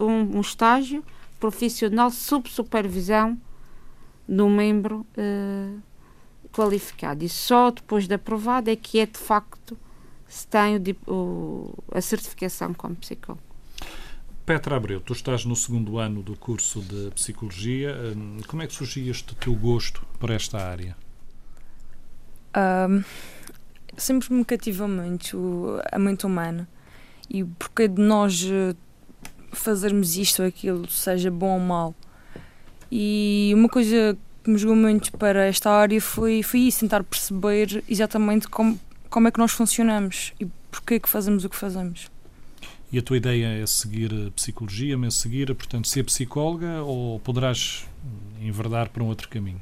um, 0.00 0.38
um 0.38 0.40
estágio 0.40 1.04
profissional 1.38 2.10
sob 2.10 2.48
supervisão 2.48 3.38
do 4.26 4.48
membro 4.48 5.06
uh, 5.18 5.78
qualificado. 6.50 7.22
E 7.22 7.28
só 7.28 7.70
depois 7.70 8.08
de 8.08 8.14
aprovado 8.14 8.70
é 8.70 8.76
que 8.76 8.98
é 8.98 9.04
de 9.04 9.18
facto 9.18 9.76
se 10.26 10.46
tem 10.46 10.76
o, 11.06 11.12
o, 11.12 11.74
a 11.92 12.00
certificação 12.00 12.72
como 12.72 12.96
psicólogo. 12.96 13.42
Petra 14.46 14.76
Abreu, 14.76 15.00
tu 15.00 15.12
estás 15.12 15.44
no 15.44 15.56
segundo 15.56 15.98
ano 15.98 16.22
do 16.22 16.36
curso 16.36 16.80
de 16.80 17.10
Psicologia. 17.12 17.94
Hum, 18.16 18.40
como 18.46 18.62
é 18.62 18.66
que 18.66 18.74
surgiu 18.74 19.10
este 19.10 19.34
teu 19.36 19.54
gosto 19.54 20.04
por 20.18 20.30
esta 20.30 20.58
área? 20.58 20.96
Um, 22.56 23.02
sempre 23.96 24.32
me 24.32 24.44
cativa 24.44 24.86
muito 24.86 25.80
a 25.90 25.98
mente 25.98 26.26
humana 26.26 26.68
e 27.28 27.44
porque 27.44 27.88
de 27.88 28.00
nós 28.00 28.44
eh, 28.44 28.74
fazermos 29.52 30.16
isto 30.16 30.42
ou 30.42 30.48
aquilo, 30.48 30.88
seja 30.88 31.30
bom 31.30 31.54
ou 31.54 31.60
mau. 31.60 31.94
E 32.90 33.52
uma 33.54 33.68
coisa 33.68 34.16
que 34.42 34.50
me 34.50 34.58
jogou 34.58 34.76
muito 34.76 35.12
para 35.12 35.46
esta 35.46 35.70
área 35.70 36.00
foi, 36.00 36.42
foi 36.42 36.60
isso, 36.60 36.80
tentar 36.80 37.02
perceber 37.02 37.82
exatamente 37.88 38.46
como, 38.48 38.78
como 39.08 39.28
é 39.28 39.30
que 39.30 39.38
nós 39.38 39.52
funcionamos 39.52 40.32
e 40.38 40.46
porquê 40.70 41.00
que 41.00 41.08
fazemos 41.08 41.44
o 41.44 41.48
que 41.48 41.56
fazemos. 41.56 42.10
E 42.92 42.98
a 42.98 43.02
tua 43.02 43.16
ideia 43.16 43.62
é 43.62 43.66
seguir 43.66 44.12
a 44.28 44.30
psicologia, 44.30 44.96
mas 44.96 45.14
seguir, 45.14 45.52
portanto, 45.54 45.88
ser 45.88 46.04
psicóloga 46.04 46.82
ou 46.82 47.18
poderás 47.20 47.86
enverdar 48.40 48.90
para 48.90 49.02
um 49.02 49.06
outro 49.06 49.28
caminho? 49.28 49.60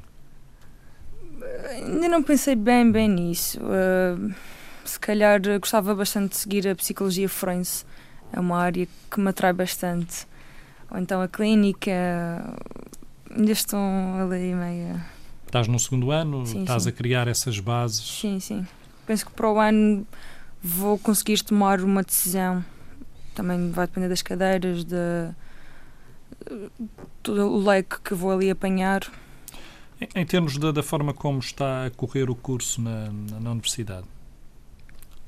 Ainda 1.85 2.07
não 2.07 2.23
pensei 2.23 2.55
bem, 2.55 2.91
bem 2.91 3.09
nisso. 3.09 3.59
Uh, 3.59 4.33
se 4.85 4.99
calhar 4.99 5.39
gostava 5.59 5.93
bastante 5.95 6.31
de 6.31 6.37
seguir 6.37 6.67
a 6.67 6.75
psicologia 6.75 7.29
forense. 7.29 7.85
É 8.31 8.39
uma 8.39 8.57
área 8.57 8.87
que 9.09 9.19
me 9.19 9.29
atrai 9.29 9.53
bastante. 9.53 10.27
Ou 10.89 10.97
então 10.97 11.21
a 11.21 11.27
clínica, 11.27 11.91
ainda 13.29 13.51
estou 13.51 13.79
ali 13.79 14.53
meio. 14.53 15.01
Estás 15.45 15.67
no 15.67 15.79
segundo 15.79 16.11
ano, 16.11 16.45
sim, 16.45 16.61
estás 16.61 16.83
sim. 16.83 16.89
a 16.89 16.91
criar 16.91 17.27
essas 17.27 17.59
bases. 17.59 18.19
Sim, 18.19 18.39
sim. 18.39 18.67
Penso 19.05 19.25
que 19.25 19.31
para 19.31 19.51
o 19.51 19.59
ano 19.59 20.05
vou 20.61 20.97
conseguir 20.97 21.41
tomar 21.43 21.81
uma 21.81 22.03
decisão. 22.03 22.63
Também 23.35 23.71
vai 23.71 23.87
depender 23.87 24.09
das 24.09 24.21
cadeiras, 24.21 24.83
de 24.83 25.29
todo 27.21 27.51
o 27.51 27.63
leque 27.63 27.99
que 28.01 28.13
vou 28.13 28.31
ali 28.31 28.49
apanhar. 28.49 29.01
Em, 30.03 30.21
em 30.21 30.25
termos 30.25 30.57
da, 30.57 30.71
da, 30.71 30.83
forma 30.83 31.13
como 31.13 31.39
está 31.39 31.85
a 31.85 31.89
correr 31.89 32.29
o 32.29 32.35
curso 32.35 32.81
na, 32.81 33.09
na, 33.09 33.39
na 33.39 33.51
universidade, 33.51 34.05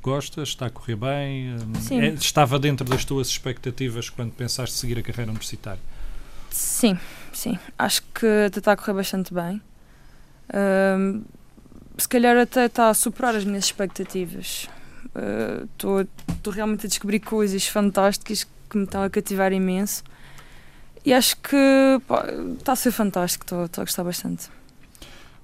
gostas? 0.01 0.49
Está 0.49 0.65
a 0.65 0.69
correr 0.69 0.95
bem? 0.95 1.55
É, 1.91 2.07
estava 2.09 2.59
dentro 2.59 2.85
das 2.85 3.05
tuas 3.05 3.27
expectativas 3.27 4.09
quando 4.09 4.33
pensaste 4.33 4.75
seguir 4.75 4.99
a 4.99 5.01
carreira 5.01 5.31
universitária? 5.31 5.81
Sim, 6.49 6.99
sim. 7.31 7.57
Acho 7.77 8.01
que 8.13 8.27
até 8.47 8.59
está 8.59 8.73
a 8.73 8.77
correr 8.77 8.93
bastante 8.93 9.33
bem. 9.33 9.61
Uh, 10.49 11.23
se 11.97 12.07
calhar 12.07 12.37
até 12.37 12.65
está 12.65 12.89
a 12.89 12.93
superar 12.93 13.35
as 13.35 13.45
minhas 13.45 13.65
expectativas. 13.65 14.69
Estou 15.73 16.01
uh, 16.01 16.49
realmente 16.51 16.85
a 16.85 16.89
descobrir 16.89 17.19
coisas 17.21 17.65
fantásticas 17.67 18.45
que 18.69 18.77
me 18.77 18.83
estão 18.83 19.03
a 19.03 19.09
cativar 19.09 19.53
imenso. 19.53 20.03
E 21.05 21.13
acho 21.13 21.37
que 21.37 21.55
está 22.59 22.73
a 22.73 22.75
ser 22.75 22.91
fantástico, 22.91 23.43
estou 23.45 23.81
a 23.81 23.85
gostar 23.85 24.03
bastante. 24.03 24.49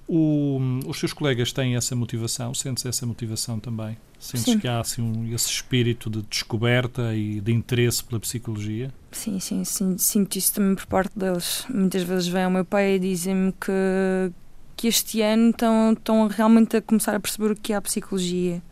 O, 0.08 0.58
os 0.86 0.98
seus 0.98 1.12
colegas 1.12 1.52
têm 1.52 1.76
essa 1.76 1.94
motivação? 1.94 2.52
Sentes 2.54 2.84
essa 2.84 3.06
motivação 3.06 3.58
também? 3.58 3.96
Sentes 4.18 4.44
sim. 4.44 4.58
que 4.58 4.68
há 4.68 4.80
assim, 4.80 5.02
um, 5.02 5.32
esse 5.34 5.48
espírito 5.48 6.10
de 6.10 6.22
descoberta 6.22 7.14
e 7.14 7.40
de 7.40 7.52
interesse 7.52 8.04
pela 8.04 8.20
psicologia? 8.20 8.92
Sim, 9.10 9.40
sim, 9.40 9.64
sim, 9.64 9.96
sinto 9.98 10.36
isso 10.36 10.54
também 10.54 10.74
por 10.74 10.86
parte 10.86 11.18
deles. 11.18 11.64
Muitas 11.68 12.02
vezes 12.02 12.28
vem 12.28 12.46
o 12.46 12.50
meu 12.50 12.64
pai 12.64 12.94
e 12.94 12.98
dizem-me 12.98 13.52
que, 13.52 14.32
que 14.76 14.86
este 14.86 15.20
ano 15.22 15.50
estão, 15.50 15.92
estão 15.92 16.26
realmente 16.28 16.76
a 16.76 16.82
começar 16.82 17.14
a 17.14 17.20
perceber 17.20 17.50
o 17.50 17.56
que 17.56 17.72
é 17.72 17.76
a 17.76 17.82
psicologia 17.82 18.62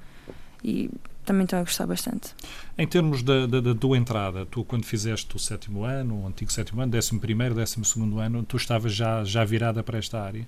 e 0.63 0.91
também 1.25 1.45
estão 1.45 1.59
a 1.59 1.63
gostar 1.63 1.87
bastante. 1.87 2.35
Em 2.77 2.87
termos 2.87 3.23
da, 3.23 3.47
da, 3.47 3.61
da, 3.61 3.75
tua 3.75 3.97
entrada, 3.97 4.45
tu 4.47 4.65
quando 4.65 4.85
fizeste 4.85 5.35
o 5.37 5.39
sétimo 5.39 5.85
ano, 5.85 6.23
o 6.23 6.27
antigo 6.27 6.51
sétimo 6.53 6.81
ano, 6.81 6.91
décimo 6.91 7.21
primeiro, 7.21 7.55
décimo 7.55 7.85
segundo 7.85 8.19
ano, 8.19 8.43
tu 8.43 8.57
estavas 8.57 8.93
já, 8.93 9.25
já 9.25 9.45
virada 9.45 9.83
para 9.83 9.99
esta 9.99 10.21
área? 10.21 10.47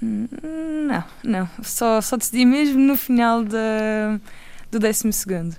Não, 0.00 1.04
não. 1.22 1.48
Só, 1.62 2.00
só 2.00 2.16
decidi 2.16 2.44
mesmo 2.44 2.78
no 2.78 2.96
final 2.96 3.44
da, 3.44 4.20
do 4.70 4.78
décimo 4.78 5.12
segundo. 5.12 5.56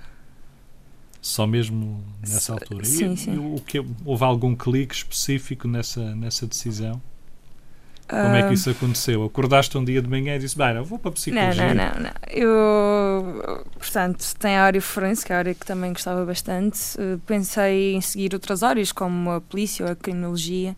Só 1.20 1.46
mesmo 1.46 2.02
nessa 2.20 2.52
altura? 2.52 2.84
Sim, 2.84 3.12
e, 3.12 3.16
sim. 3.16 3.38
O 3.38 3.60
que, 3.60 3.84
houve 4.04 4.24
algum 4.24 4.54
clique 4.54 4.94
específico 4.94 5.66
nessa, 5.66 6.14
nessa 6.14 6.46
decisão? 6.46 7.00
Como 8.08 8.34
é 8.36 8.48
que 8.48 8.54
isso 8.54 8.70
aconteceu? 8.70 9.22
Acordaste 9.22 9.76
um 9.76 9.84
dia 9.84 10.00
de 10.00 10.08
manhã 10.08 10.36
e 10.36 10.38
disse, 10.38 10.56
bem, 10.56 10.80
vou 10.82 10.98
para 10.98 11.10
a 11.10 11.12
psicologia. 11.12 11.74
Não, 11.74 11.74
não, 11.74 11.92
não, 11.92 12.00
não. 12.04 12.10
Eu, 12.26 13.66
portanto, 13.78 14.24
tem 14.38 14.56
a 14.56 14.62
área 14.62 14.80
forense, 14.80 15.26
que 15.26 15.30
é 15.30 15.36
a 15.36 15.38
área 15.40 15.54
que 15.54 15.66
também 15.66 15.92
gostava 15.92 16.24
bastante. 16.24 16.78
Eh, 16.98 17.18
pensei 17.26 17.94
em 17.94 18.00
seguir 18.00 18.32
outras 18.32 18.62
áreas, 18.62 18.92
como 18.92 19.30
a 19.30 19.42
polícia 19.42 19.84
ou 19.84 19.92
a 19.92 19.94
criminologia 19.94 20.74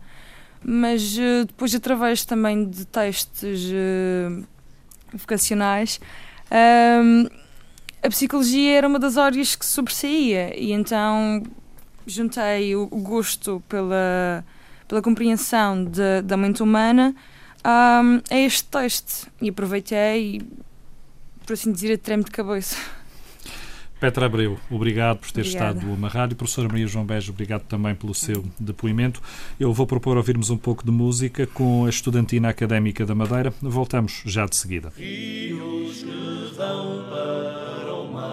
mas 0.63 1.17
uh, 1.17 1.45
depois 1.45 1.73
através 1.73 2.25
também 2.25 2.69
de 2.69 2.85
testes 2.85 3.65
uh, 3.65 4.45
vocacionais 5.13 5.99
um, 6.51 7.27
a 8.03 8.09
psicologia 8.09 8.77
era 8.77 8.87
uma 8.87 8.99
das 8.99 9.17
áreas 9.17 9.55
que 9.55 9.65
sobressaía. 9.65 10.59
E 10.59 10.71
então 10.71 11.43
juntei 12.05 12.75
o, 12.75 12.87
gosto 12.87 13.63
pela, 13.69 14.43
pela 14.87 15.01
compreensão 15.01 15.85
de, 15.85 16.21
da 16.23 16.35
mente 16.35 16.61
humana 16.61 17.15
um, 17.63 18.21
a 18.29 18.37
este 18.37 18.65
teste. 18.65 19.27
E 19.41 19.49
aproveitei 19.49 20.41
por 21.45 21.53
assim 21.53 21.71
dizer 21.71 21.93
a 21.93 21.97
treme 21.97 22.23
de 22.23 22.31
cabeça 22.31 22.75
Petra 24.01 24.25
Abreu, 24.25 24.59
obrigado 24.67 25.19
por 25.19 25.31
ter 25.31 25.41
Obrigada. 25.41 25.77
estado 25.77 25.95
no 25.95 26.07
rádio. 26.07 26.35
Professora 26.35 26.67
Maria 26.67 26.87
João 26.87 27.05
Bejo, 27.05 27.31
obrigado 27.31 27.61
também 27.65 27.93
pelo 27.93 28.15
seu 28.15 28.43
depoimento. 28.59 29.21
Eu 29.59 29.71
vou 29.71 29.85
propor 29.85 30.17
ouvirmos 30.17 30.49
um 30.49 30.57
pouco 30.57 30.83
de 30.83 30.89
música 30.89 31.45
com 31.45 31.85
a 31.85 31.89
Estudantina 31.89 32.49
Académica 32.49 33.05
da 33.05 33.13
Madeira. 33.13 33.53
Voltamos 33.61 34.23
já 34.25 34.47
de 34.47 34.55
seguida. 34.55 34.91
Rios 34.97 35.99
que 36.01 36.51
vão 36.57 37.05
para 37.11 37.93
o 37.93 38.11
mar, 38.11 38.31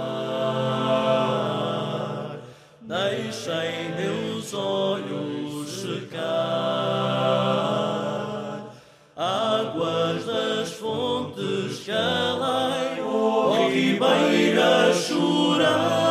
deixem 2.81 3.95
meus 3.95 4.55
olhos 4.55 5.83
secar, 5.83 6.25
águas 9.15 10.25
das 10.25 10.73
fontes 10.73 11.81
que 11.85 11.91
além, 11.91 13.03
oh, 13.03 13.69
love. 15.77 16.08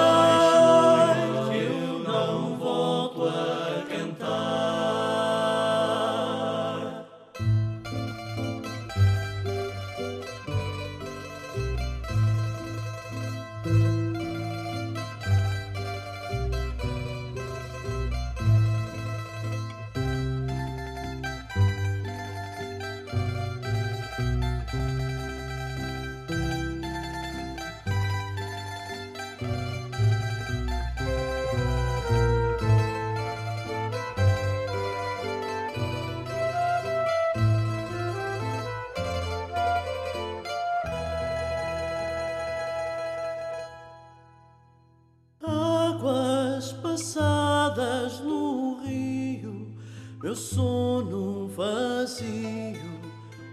sono 50.38 51.48
vazio 51.48 52.98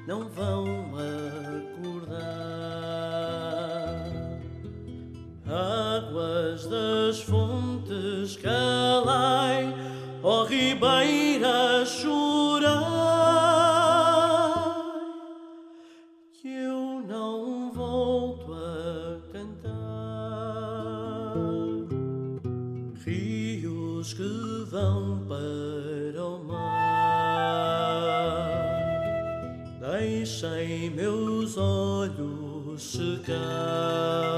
não 0.06 0.28
vão 0.28 0.66
acordar. 1.72 2.24
Águas 5.46 6.66
das 6.66 7.22
fontes 7.22 8.36
calai, 8.36 9.74
ó 10.22 10.42
oh 10.42 10.44
ribeira 10.44 11.84
chuva. 11.86 12.53
Olhos 32.84 32.92
secar. 32.92 34.33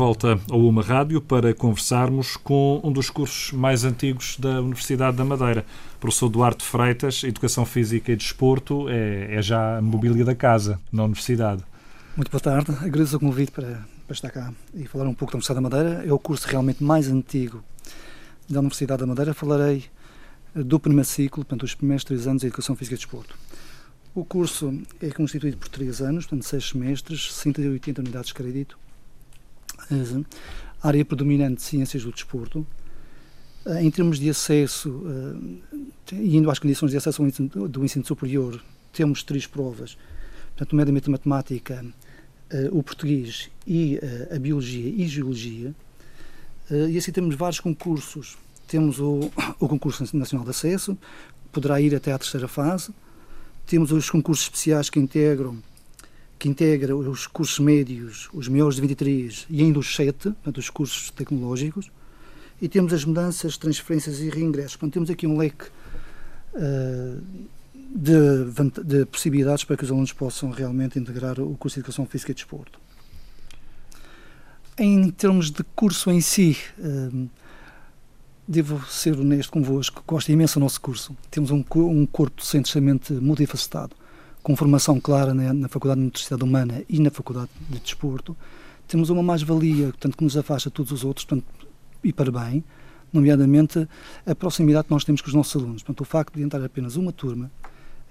Volta 0.00 0.40
ao 0.50 0.58
Uma 0.66 0.80
Rádio 0.80 1.20
para 1.20 1.52
conversarmos 1.52 2.34
com 2.34 2.80
um 2.82 2.90
dos 2.90 3.10
cursos 3.10 3.52
mais 3.52 3.84
antigos 3.84 4.38
da 4.38 4.62
Universidade 4.62 5.14
da 5.14 5.26
Madeira. 5.26 5.62
Professor 6.00 6.30
Duarte 6.30 6.64
Freitas, 6.64 7.22
Educação 7.22 7.66
Física 7.66 8.10
e 8.10 8.16
Desporto, 8.16 8.88
é, 8.88 9.34
é 9.34 9.42
já 9.42 9.76
a 9.76 9.82
mobília 9.82 10.24
da 10.24 10.34
casa 10.34 10.80
na 10.90 11.04
Universidade. 11.04 11.62
Muito 12.16 12.30
boa 12.30 12.40
tarde, 12.40 12.70
agradeço 12.82 13.18
o 13.18 13.20
convite 13.20 13.52
para, 13.52 13.86
para 14.06 14.14
estar 14.14 14.30
cá 14.30 14.50
e 14.72 14.86
falar 14.86 15.06
um 15.06 15.12
pouco 15.12 15.32
da 15.32 15.36
Universidade 15.36 15.62
da 15.62 15.68
Madeira. 15.68 16.02
É 16.08 16.10
o 16.10 16.18
curso 16.18 16.48
realmente 16.48 16.82
mais 16.82 17.06
antigo 17.06 17.62
da 18.48 18.60
Universidade 18.60 19.00
da 19.00 19.06
Madeira. 19.06 19.34
Falarei 19.34 19.84
eh, 20.56 20.62
do 20.62 20.80
primeiro 20.80 21.08
ciclo, 21.08 21.44
portanto, 21.44 21.64
os 21.64 21.74
primeiros 21.74 22.04
três 22.04 22.26
anos 22.26 22.40
de 22.40 22.46
Educação 22.46 22.74
Física 22.74 22.94
e 22.94 22.96
Desporto. 22.96 23.36
O 24.14 24.24
curso 24.24 24.80
é 24.98 25.10
constituído 25.10 25.58
por 25.58 25.68
três 25.68 26.00
anos, 26.00 26.24
portanto, 26.24 26.48
seis 26.48 26.70
semestres, 26.70 27.34
180 27.34 28.00
unidades 28.00 28.28
de 28.28 28.34
crédito. 28.34 28.78
Eh, 29.90 30.24
área 30.82 31.04
predominante 31.04 31.56
de 31.56 31.62
Ciências 31.62 32.02
do 32.02 32.10
Desporto. 32.10 32.66
Eh, 33.66 33.82
Em 33.82 33.90
termos 33.90 34.18
de 34.18 34.30
acesso, 34.30 35.02
eh, 36.12 36.14
indo 36.16 36.50
às 36.50 36.58
condições 36.58 36.90
de 36.90 36.96
acesso 36.96 37.22
do 37.68 37.84
ensino 37.84 38.04
superior, 38.04 38.62
temos 38.92 39.22
três 39.22 39.46
provas, 39.46 39.96
portanto, 40.50 40.72
nomeadamente 40.72 41.08
a 41.08 41.12
matemática, 41.12 41.84
eh, 42.50 42.68
o 42.72 42.82
português 42.82 43.50
e 43.66 44.00
a 44.34 44.38
biologia 44.38 44.88
e 44.88 45.06
geologia. 45.06 45.74
E 46.88 46.96
assim 46.96 47.12
temos 47.12 47.34
vários 47.34 47.60
concursos. 47.60 48.38
Temos 48.66 49.00
o, 49.00 49.30
o 49.58 49.68
concurso 49.68 50.16
nacional 50.16 50.44
de 50.44 50.50
acesso, 50.50 50.96
poderá 51.52 51.80
ir 51.80 51.94
até 51.94 52.12
à 52.12 52.18
terceira 52.18 52.48
fase. 52.48 52.92
Temos 53.66 53.92
os 53.92 54.08
concursos 54.08 54.44
especiais 54.44 54.88
que 54.88 54.98
integram 54.98 55.58
que 56.40 56.48
integra 56.48 56.96
os 56.96 57.26
cursos 57.26 57.58
médios, 57.58 58.30
os 58.32 58.48
maiores 58.48 58.76
de 58.76 58.80
23 58.80 59.46
e 59.50 59.62
ainda 59.62 59.78
os 59.78 59.94
7, 59.94 60.30
portanto, 60.30 60.56
os 60.56 60.70
cursos 60.70 61.10
tecnológicos, 61.10 61.90
e 62.62 62.66
temos 62.66 62.94
as 62.94 63.04
mudanças, 63.04 63.58
transferências 63.58 64.20
e 64.20 64.30
reingressos. 64.30 64.76
Portanto, 64.76 64.94
temos 64.94 65.10
aqui 65.10 65.26
um 65.26 65.36
leque 65.36 65.66
uh, 66.54 67.22
de, 67.94 68.82
de 68.82 69.04
possibilidades 69.04 69.64
para 69.64 69.76
que 69.76 69.84
os 69.84 69.90
alunos 69.90 70.14
possam 70.14 70.50
realmente 70.50 70.98
integrar 70.98 71.38
o 71.38 71.54
curso 71.58 71.74
de 71.74 71.80
Educação 71.80 72.06
Física 72.06 72.32
e 72.32 72.34
Desporto. 72.34 72.80
Em 74.78 75.10
termos 75.10 75.50
de 75.50 75.62
curso 75.76 76.10
em 76.10 76.22
si, 76.22 76.56
uh, 76.78 77.28
devo 78.48 78.82
ser 78.88 79.12
honesto 79.12 79.52
convosco, 79.52 80.02
gosto 80.06 80.32
imenso 80.32 80.58
do 80.58 80.60
nosso 80.60 80.80
curso. 80.80 81.14
Temos 81.30 81.50
um, 81.50 81.62
um 81.76 82.06
corpo 82.06 82.38
docente 82.38 82.68
extremamente 82.68 83.12
multifacetado, 83.12 83.94
com 84.42 84.56
formação 84.56 84.98
clara 85.00 85.34
na, 85.34 85.52
na 85.52 85.68
Faculdade 85.68 86.00
de 86.00 86.06
Nutrição 86.06 86.38
Humana 86.38 86.82
e 86.88 86.98
na 86.98 87.10
Faculdade 87.10 87.50
de 87.68 87.78
Desporto. 87.78 88.36
Temos 88.88 89.10
uma 89.10 89.22
mais-valia, 89.22 89.92
que 89.92 90.24
nos 90.24 90.36
afasta 90.36 90.68
de 90.70 90.74
todos 90.74 90.90
os 90.92 91.04
outros, 91.04 91.24
portanto, 91.24 91.46
e 92.02 92.12
para 92.12 92.30
bem, 92.32 92.64
nomeadamente 93.12 93.86
a 94.26 94.34
proximidade 94.34 94.86
que 94.86 94.90
nós 94.92 95.04
temos 95.04 95.20
com 95.20 95.28
os 95.28 95.34
nossos 95.34 95.54
alunos. 95.60 95.82
Portanto, 95.82 96.00
o 96.00 96.04
facto 96.04 96.34
de 96.36 96.42
entrar 96.42 96.64
apenas 96.64 96.96
uma 96.96 97.12
turma 97.12 97.50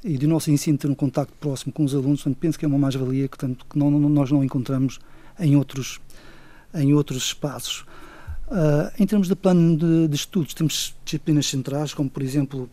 e 0.04 0.18
de 0.18 0.28
nosso 0.28 0.50
ensino 0.52 0.78
ter 0.78 0.90
um 0.90 0.96
contacto 0.96 1.34
próximo 1.40 1.74
com 1.74 1.84
os 1.84 1.94
alunos, 1.94 2.22
portanto, 2.24 2.40
penso 2.40 2.58
que 2.60 2.64
é 2.64 2.68
uma 2.68 2.78
mais-valia 2.78 3.24
que, 3.28 3.38
portanto, 3.38 3.66
que 3.70 3.78
não- 3.78 3.92
não- 3.92 4.08
nós 4.10 4.32
não 4.32 4.44
encontramos 4.44 5.00
em 5.40 5.56
outros, 5.56 6.00
em 6.74 6.94
outros 6.94 7.24
espaços. 7.24 7.86
Ah, 8.50 8.92
em 8.98 9.06
termos 9.06 9.28
de 9.28 9.36
plano 9.36 9.76
de, 9.78 10.08
de 10.08 10.16
estudos, 10.16 10.54
temos 10.54 10.96
disciplinas 11.04 11.48
centrais, 11.48 11.94
como, 11.94 12.10
por 12.10 12.24
exemplo, 12.24 12.70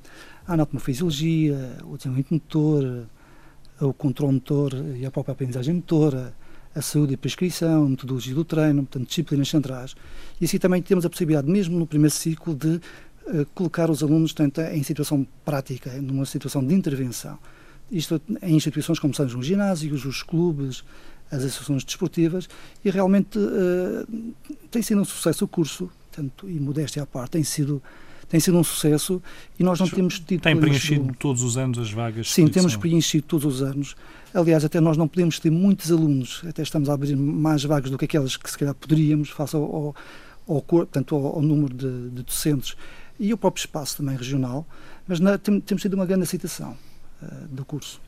a 0.46 0.54
anatomofisiologia, 0.54 1.78
o 1.84 1.96
desenvolvimento 1.96 2.32
motor, 2.34 3.06
o 3.80 3.92
controle 3.92 4.34
motor 4.34 4.72
e 4.96 5.04
a 5.04 5.10
própria 5.10 5.32
aprendizagem 5.32 5.74
motora, 5.74 6.34
a 6.74 6.82
saúde 6.82 7.14
e 7.14 7.16
prescrição, 7.16 7.86
a 7.86 7.88
metodologia 7.88 8.34
do 8.34 8.44
treino, 8.44 8.82
portanto, 8.82 9.08
disciplinas 9.08 9.48
centrais. 9.48 9.94
E 10.40 10.44
assim 10.44 10.58
também 10.58 10.82
temos 10.82 11.06
a 11.06 11.10
possibilidade, 11.10 11.50
mesmo 11.50 11.78
no 11.78 11.86
primeiro 11.86 12.14
ciclo, 12.14 12.54
de 12.54 12.80
eh, 13.28 13.46
colocar 13.54 13.90
os 13.90 14.02
alunos 14.02 14.32
portanto, 14.32 14.60
em 14.72 14.82
situação 14.82 15.26
prática, 15.44 15.90
numa 16.00 16.26
situação 16.26 16.64
de 16.64 16.74
intervenção. 16.74 17.38
Isto 17.90 18.20
em 18.42 18.54
instituições 18.54 18.98
como 18.98 19.14
são 19.14 19.26
os 19.26 19.46
ginásios, 19.46 20.04
os 20.04 20.22
clubes, 20.22 20.84
as 21.30 21.42
associações 21.42 21.82
desportivas, 21.82 22.48
e 22.84 22.90
realmente 22.90 23.38
eh, 23.38 24.06
tem 24.70 24.82
sido 24.82 25.00
um 25.00 25.04
sucesso 25.04 25.44
o 25.44 25.48
curso, 25.48 25.90
tanto, 26.12 26.48
e 26.48 26.60
modéstia 26.60 27.02
à 27.02 27.06
parte, 27.06 27.32
tem 27.32 27.42
sido, 27.42 27.82
tem 28.28 28.40
sido 28.40 28.58
um 28.58 28.64
sucesso 28.64 29.22
e 29.58 29.62
nós 29.62 29.78
não 29.78 29.88
temos 29.88 30.18
tido 30.18 30.40
Tem 30.42 30.56
preenchido 30.56 31.04
do- 31.04 31.14
todos 31.14 31.42
os 31.42 31.56
anos 31.56 31.78
as 31.78 31.90
vagas? 31.90 32.30
Sim, 32.32 32.48
temos 32.48 32.76
preenchido 32.76 33.24
todos 33.26 33.46
os 33.46 33.62
anos. 33.62 33.94
Aliás, 34.34 34.64
até 34.64 34.80
nós 34.80 34.96
não 34.96 35.06
podemos 35.08 35.38
ter 35.38 35.50
muitos 35.50 35.90
alunos, 35.90 36.42
até 36.46 36.62
estamos 36.62 36.88
a 36.88 36.94
abrir 36.94 37.16
mais 37.16 37.62
vagas 37.64 37.90
do 37.90 37.96
que 37.96 38.04
aquelas 38.04 38.36
que 38.36 38.50
se 38.50 38.58
calhar 38.58 38.74
poderíamos, 38.74 39.30
face 39.30 39.54
ao, 39.56 39.62
ao, 39.62 39.96
ao, 40.46 40.60
portanto, 40.62 41.14
ao, 41.14 41.36
ao 41.36 41.42
número 41.42 41.72
de, 41.74 42.10
de 42.10 42.22
docentes 42.22 42.76
e 43.18 43.32
o 43.32 43.38
próprio 43.38 43.60
espaço 43.62 43.96
também 43.96 44.14
regional, 44.16 44.66
mas 45.08 45.20
na, 45.20 45.38
tem, 45.38 45.58
temos 45.60 45.80
tido 45.80 45.94
uma 45.94 46.04
grande 46.04 46.24
aceitação 46.24 46.76
uh, 47.22 47.48
do 47.48 47.64
curso. 47.64 48.00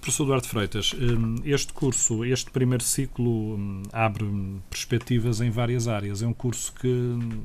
Professor 0.00 0.24
Eduardo 0.24 0.48
Freitas, 0.48 0.92
hum, 1.00 1.36
este 1.44 1.72
curso, 1.72 2.24
este 2.24 2.50
primeiro 2.50 2.82
ciclo, 2.82 3.54
hum, 3.54 3.82
abre 3.92 4.24
perspectivas 4.68 5.40
em 5.40 5.48
várias 5.48 5.86
áreas. 5.86 6.22
É 6.22 6.26
um 6.26 6.32
curso 6.32 6.72
que, 6.72 6.88
hum, 6.88 7.40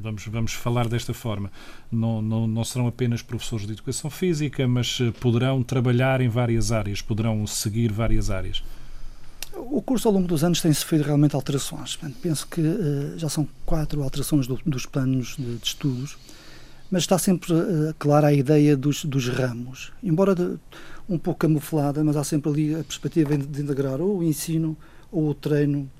vamos, 0.00 0.26
vamos 0.26 0.52
falar 0.52 0.88
desta 0.88 1.12
forma, 1.12 1.50
não, 1.90 2.22
não, 2.22 2.46
não 2.46 2.64
serão 2.64 2.86
apenas 2.86 3.22
professores 3.22 3.66
de 3.66 3.72
educação 3.72 4.10
física, 4.10 4.66
mas 4.66 4.98
eh, 5.00 5.10
poderão 5.20 5.62
trabalhar 5.62 6.20
em 6.20 6.28
várias 6.28 6.72
áreas, 6.72 7.02
poderão 7.02 7.46
seguir 7.46 7.92
várias 7.92 8.30
áreas. 8.30 8.62
O 9.54 9.82
curso 9.82 10.08
ao 10.08 10.14
longo 10.14 10.26
dos 10.26 10.42
anos 10.42 10.60
tem 10.60 10.72
sofrido 10.72 11.04
realmente 11.04 11.34
alterações. 11.34 11.98
Penso 12.22 12.46
que 12.46 12.60
uh, 12.60 13.18
já 13.18 13.28
são 13.28 13.46
quatro 13.66 14.02
alterações 14.02 14.46
do, 14.46 14.58
dos 14.64 14.86
planos 14.86 15.34
de, 15.36 15.56
de, 15.56 15.66
estudos, 15.66 16.16
mas 16.90 17.02
está 17.02 17.18
sempre 17.18 17.52
uh, 17.52 17.94
clara 17.98 18.28
a 18.28 18.32
ideia 18.32 18.76
dos, 18.76 19.04
dos 19.04 19.28
ramos. 19.28 19.92
Embora 20.02 20.34
de, 20.34 20.56
um 21.08 21.18
pouco 21.18 21.40
camuflada, 21.40 22.02
mas 22.04 22.16
há 22.16 22.22
sempre 22.22 22.50
ali 22.50 22.74
a 22.74 22.84
perspectiva 22.84 23.36
de 23.36 23.60
integrar 23.60 24.00
ou 24.00 24.18
o 24.18 24.22
ensino, 24.22 24.76
ou 25.10 25.28
o 25.28 25.34
treino, 25.34 25.90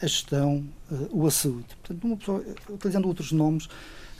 a 0.00 0.06
gestão, 0.06 0.64
ou 1.10 1.26
a 1.26 1.30
saúde. 1.30 1.66
Portanto, 1.82 2.16
pessoa, 2.16 2.44
utilizando 2.70 3.06
outros 3.06 3.32
nomes, 3.32 3.68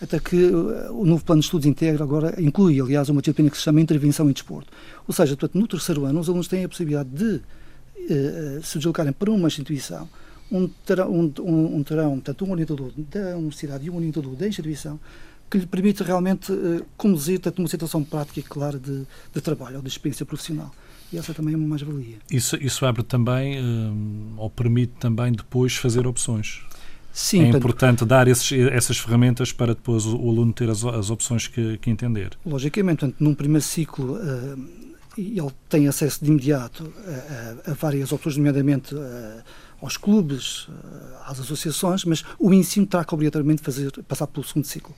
até 0.00 0.18
que 0.20 0.36
o 0.36 1.04
novo 1.04 1.24
plano 1.24 1.40
de 1.40 1.46
estudos 1.46 1.66
integra 1.66 2.04
agora, 2.04 2.40
inclui, 2.40 2.80
aliás, 2.80 3.08
uma 3.08 3.20
disciplina 3.20 3.50
que 3.50 3.56
se 3.56 3.64
chama 3.64 3.80
Intervenção 3.80 4.28
em 4.28 4.32
Desporto. 4.32 4.70
Ou 5.06 5.14
seja, 5.14 5.36
portanto, 5.36 5.60
no 5.60 5.66
terceiro 5.66 6.04
ano, 6.04 6.20
os 6.20 6.28
alunos 6.28 6.46
têm 6.46 6.64
a 6.64 6.68
possibilidade 6.68 7.08
de 7.08 7.40
eh, 8.10 8.60
se 8.62 8.78
deslocarem 8.78 9.12
para 9.12 9.30
uma 9.30 9.48
instituição, 9.48 10.08
um 10.50 10.66
terão, 10.66 11.10
um, 11.10 11.76
um, 11.76 11.82
terão, 11.82 12.12
portanto, 12.12 12.44
um 12.44 12.52
orientador 12.52 12.90
da 12.96 13.36
universidade 13.36 13.86
e 13.86 13.90
um 13.90 13.96
orientador 13.96 14.34
da 14.34 14.48
instituição 14.48 14.98
que 15.50 15.58
lhe 15.58 15.66
permite 15.66 16.02
realmente 16.02 16.52
uh, 16.52 16.84
conduzir 16.96 17.38
tanto 17.38 17.60
uma 17.60 17.68
situação 17.68 18.02
prática 18.04 18.40
e 18.40 18.42
clara 18.42 18.78
de, 18.78 19.06
de 19.32 19.40
trabalho 19.40 19.76
ou 19.76 19.82
de 19.82 19.88
experiência 19.88 20.24
profissional. 20.24 20.72
E 21.12 21.16
essa 21.16 21.32
também 21.32 21.54
é 21.54 21.56
uma 21.56 21.66
mais-valia. 21.66 22.16
Isso, 22.30 22.56
isso 22.56 22.84
abre 22.84 23.02
também, 23.02 23.58
uh, 23.58 24.34
ou 24.36 24.50
permite 24.50 24.92
também 25.00 25.32
depois 25.32 25.74
fazer 25.74 26.06
opções. 26.06 26.62
Sim, 27.12 27.38
é 27.38 27.42
portanto, 27.44 27.62
importante 27.62 28.04
dar 28.04 28.28
esses, 28.28 28.52
essas 28.70 28.98
ferramentas 28.98 29.50
para 29.50 29.74
depois 29.74 30.04
o, 30.04 30.16
o 30.16 30.30
aluno 30.30 30.52
ter 30.52 30.68
as, 30.68 30.84
as 30.84 31.10
opções 31.10 31.46
que, 31.46 31.78
que, 31.78 31.90
entender. 31.90 32.38
Logicamente, 32.44 33.00
portanto, 33.00 33.16
num 33.20 33.34
primeiro 33.34 33.64
ciclo, 33.64 34.16
uh, 34.16 34.58
ele 35.16 35.50
tem 35.68 35.88
acesso 35.88 36.22
de 36.22 36.30
imediato 36.30 36.92
a, 37.06 37.70
a, 37.70 37.72
a 37.72 37.74
várias 37.74 38.12
opções, 38.12 38.36
nomeadamente 38.36 38.94
a, 38.94 39.42
aos 39.80 39.96
clubes, 39.96 40.68
às 41.24 41.40
associações, 41.40 42.04
mas 42.04 42.24
o 42.38 42.52
ensino 42.52 42.86
terá 42.86 43.04
que 43.04 43.14
obrigatoriamente 43.14 43.62
fazer, 43.62 43.90
passar 44.02 44.26
pelo 44.26 44.44
segundo 44.44 44.66
ciclo. 44.66 44.94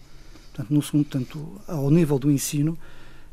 Portanto, 0.49 0.75
no 0.75 0.83
segundo, 0.83 1.05
tanto 1.05 1.61
ao 1.69 1.91
nível 1.91 2.19
do 2.19 2.31
ensino, 2.31 2.77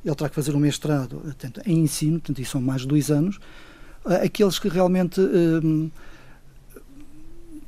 ele 0.08 0.15
terá 0.15 0.30
que 0.30 0.36
fazer 0.36 0.56
um 0.56 0.60
mestrado 0.60 1.17
portanto, 1.17 1.62
em 1.65 1.80
ensino, 1.80 2.20
portanto, 2.20 2.39
isso 2.39 2.52
são 2.52 2.62
mais 2.62 2.82
de 2.82 2.88
dois 2.88 3.12
anos. 3.12 3.39
Aqueles 4.24 4.58
que 4.58 4.70
realmente 4.70 5.20
hum, 5.20 5.89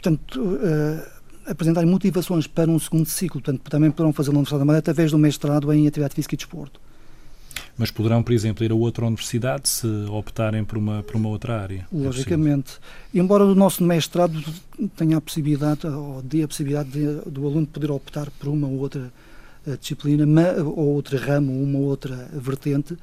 portanto, 0.02 0.42
uh, 0.42 1.52
apresentarem 1.52 1.90
motivações 1.90 2.48
para 2.48 2.70
um 2.70 2.80
segundo 2.80 3.06
ciclo, 3.06 3.42
portanto, 3.42 3.70
também 3.70 3.92
poderão 3.92 4.14
fazer 4.14 4.32
na 4.32 4.38
Universidade 4.38 4.60
da 4.60 4.66
Madeira 4.66 4.80
através 4.80 5.12
do 5.12 5.18
mestrado 5.18 5.72
em 5.74 5.88
Atividade 5.88 6.16
Física 6.16 6.36
e 6.36 6.38
Desporto. 6.38 6.80
Mas 7.78 7.92
poderão, 7.92 8.22
por 8.22 8.34
exemplo, 8.34 8.64
ir 8.64 8.72
a 8.72 8.76
outra 8.76 9.06
universidade 9.06 9.68
se 9.68 9.88
optarem 10.10 10.64
por 10.64 10.78
uma, 10.78 11.02
por 11.04 11.16
uma 11.16 11.30
outra 11.30 11.62
área? 11.62 11.88
É 11.92 11.98
Logicamente. 11.98 12.74
É 13.14 13.20
Embora 13.20 13.46
o 13.46 13.56
nosso 13.56 13.84
mestrado 13.84 14.42
tenha 14.96 15.18
a 15.18 15.22
possibilidade, 15.22 15.88
ou 15.88 16.22
dê 16.22 16.44
a 16.44 16.48
possibilidade 16.48 16.90
de, 16.90 17.30
do 17.30 17.46
aluno 17.48 17.66
poder 17.66 17.92
optar 17.92 18.30
por 18.32 18.50
uma 18.50 18.68
ou 18.68 18.80
outra 18.80 19.02
uh, 19.02 19.29
disciplina, 19.78 20.26
uma, 20.26 20.54
ou 20.64 20.96
outra 20.96 21.18
ramo, 21.18 21.52
uma 21.52 21.80
ou 21.80 21.86
outra 21.86 22.30
vertente, 22.34 22.94
uh, 22.94 23.00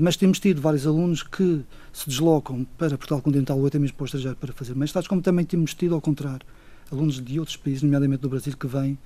mas 0.00 0.16
temos 0.16 0.38
tido 0.38 0.60
vários 0.60 0.86
alunos 0.86 1.22
que 1.22 1.62
se 1.92 2.08
deslocam 2.08 2.66
para 2.78 2.90
Portugal 2.90 3.22
Continental 3.22 3.58
ou 3.58 3.66
até 3.66 3.78
mesmo 3.78 3.96
para 3.96 4.04
o 4.04 4.06
estrangeiro 4.06 4.36
para 4.36 4.52
fazer 4.52 4.74
mestrados, 4.74 5.08
como 5.08 5.20
também 5.20 5.44
temos 5.44 5.74
tido, 5.74 5.94
ao 5.94 6.00
contrário, 6.00 6.46
alunos 6.90 7.22
de 7.22 7.38
outros 7.38 7.56
países, 7.56 7.82
nomeadamente 7.82 8.22
do 8.22 8.28
Brasil, 8.28 8.56
que 8.56 8.66
vêm 8.66 8.98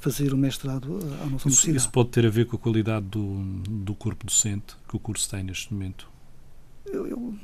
fazer 0.00 0.32
o 0.32 0.36
mestrado 0.36 0.98
à 1.22 1.26
nossa 1.26 1.48
isso, 1.48 1.48
universidade. 1.48 1.76
Isso 1.76 1.90
pode 1.90 2.08
ter 2.08 2.26
a 2.26 2.30
ver 2.30 2.46
com 2.46 2.56
a 2.56 2.58
qualidade 2.58 3.06
do, 3.06 3.42
do 3.68 3.94
corpo 3.94 4.26
docente 4.26 4.74
que 4.88 4.96
o 4.96 4.98
curso 4.98 5.28
tem 5.28 5.44
neste 5.44 5.72
momento? 5.72 6.08
Eu, 6.86 7.06
eu 7.06 7.34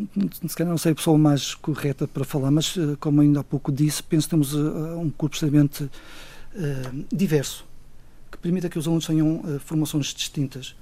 se 0.49 0.57
calhar 0.57 0.71
não 0.71 0.79
sei 0.79 0.93
a 0.93 0.95
pessoa 0.95 1.19
mais 1.19 1.55
correta 1.55 2.09
para 2.09 2.25
falar, 2.25 2.51
mas 2.51 2.77
eh, 2.77 2.97
como 2.99 3.21
ainda 3.21 3.41
há 3.41 3.45
pouco 3.45 3.71
disse, 3.71 4.03
penso 4.03 4.27
que 4.27 4.31
temos 4.31 4.55
uh, 4.55 4.99
um 4.99 5.11
corpo 5.11 5.35
extremamente 5.35 5.85
uh, 5.85 7.07
diverso, 7.15 7.66
que 8.37 8.42
permita 8.42 8.68
que 8.68 8.79
os 8.79 8.87
alunos 8.87 9.07
tenham 9.07 9.40
uh, 9.40 9.59
formações 9.61 10.07
distintas. 10.07 10.75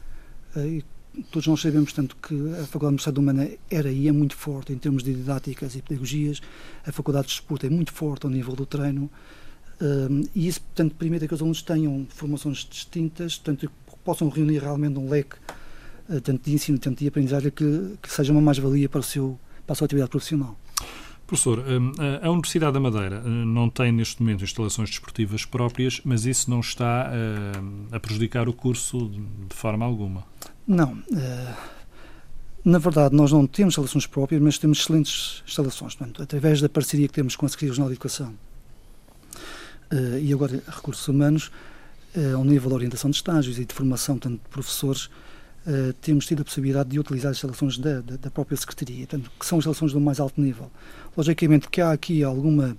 e 0.56 0.84
todos 1.30 1.46
nós 1.46 1.60
sabemos, 1.60 1.92
tanto 1.92 2.16
que 2.16 2.34
a 2.34 2.66
Faculdade 2.66 2.80
de 2.80 2.86
Universidade 2.86 3.18
Humana 3.20 3.48
era 3.70 3.90
e 3.90 4.08
é 4.08 4.12
muito 4.12 4.34
forte 4.36 4.72
em 4.72 4.78
termos 4.78 5.02
de 5.02 5.14
didáticas 5.14 5.76
e 5.76 5.82
pedagogias, 5.82 6.40
a 6.84 6.90
Faculdade 6.90 7.28
de 7.28 7.34
Desporto 7.34 7.66
é 7.66 7.70
muito 7.70 7.92
forte 7.92 8.26
ao 8.26 8.30
nível 8.30 8.54
do 8.56 8.66
treino, 8.66 9.08
e 10.34 10.48
isso, 10.48 10.60
portanto, 10.60 10.94
permite 10.96 11.26
que 11.28 11.34
os 11.34 11.40
alunos 11.40 11.62
tenham 11.62 12.06
formações 12.08 12.66
distintas, 12.68 13.36
portanto, 13.36 13.70
possam 14.04 14.28
reunir 14.28 14.58
realmente 14.58 14.98
um 14.98 15.08
leque 15.08 15.36
uh, 16.08 16.20
tanto 16.20 16.44
de 16.44 16.54
ensino, 16.54 16.78
tanto 16.78 16.98
de 16.98 17.08
aprendizagem, 17.08 17.50
que, 17.50 17.96
que 18.00 18.12
seja 18.12 18.32
uma 18.32 18.40
mais-valia 18.40 18.88
para, 18.88 19.00
para 19.00 19.72
a 19.72 19.74
sua 19.74 19.86
atividade 19.86 20.10
profissional. 20.10 20.56
Professor, 21.26 21.64
a 22.22 22.30
Universidade 22.30 22.74
da 22.74 22.80
Madeira 22.80 23.22
eh, 23.24 23.28
não 23.28 23.70
tem 23.70 23.90
neste 23.90 24.22
momento 24.22 24.44
instalações 24.44 24.90
desportivas 24.90 25.44
próprias, 25.44 26.00
mas 26.04 26.26
isso 26.26 26.50
não 26.50 26.60
está 26.60 27.10
a 27.90 27.98
prejudicar 27.98 28.48
o 28.48 28.52
curso 28.52 29.10
de 29.48 29.54
forma 29.54 29.84
alguma? 29.86 30.24
Não. 30.66 30.98
Eh, 31.14 31.54
na 32.64 32.78
verdade, 32.78 33.14
nós 33.14 33.30
não 33.30 33.46
temos 33.46 33.72
instalações 33.72 34.06
próprias, 34.06 34.40
mas 34.40 34.56
temos 34.56 34.78
excelentes 34.80 35.42
instalações. 35.46 35.94
Portanto, 35.94 36.22
através 36.22 36.62
da 36.62 36.68
parceria 36.68 37.06
que 37.06 37.12
temos 37.12 37.36
com 37.36 37.44
a 37.44 37.48
Secretaria 37.48 37.72
Regional 37.72 37.88
de 37.90 37.94
Educação 37.94 38.34
uh, 39.92 40.18
e 40.18 40.32
agora 40.32 40.62
recursos 40.66 41.06
humanos, 41.06 41.50
uh, 42.16 42.36
ao 42.36 42.44
nível 42.44 42.70
da 42.70 42.76
orientação 42.76 43.10
de 43.10 43.16
estágios 43.16 43.58
e 43.58 43.66
de 43.66 43.74
formação 43.74 44.16
tanto 44.16 44.42
de 44.42 44.48
professores, 44.48 45.10
uh, 45.66 45.92
temos 45.94 46.26
tido 46.26 46.42
a 46.42 46.44
possibilidade 46.44 46.90
de 46.90 46.98
utilizar 46.98 47.30
as 47.30 47.38
instalações 47.38 47.78
da, 47.78 48.00
da, 48.00 48.16
da, 48.16 48.30
própria 48.30 48.56
Secretaria, 48.56 49.06
tanto 49.06 49.30
que 49.38 49.46
são 49.46 49.58
instalações 49.58 49.92
do 49.92 50.00
mais 50.00 50.20
alto 50.20 50.40
nível. 50.40 50.70
Logicamente 51.16 51.68
que 51.68 51.80
há 51.80 51.92
aqui 51.92 52.24
alguma, 52.24 52.76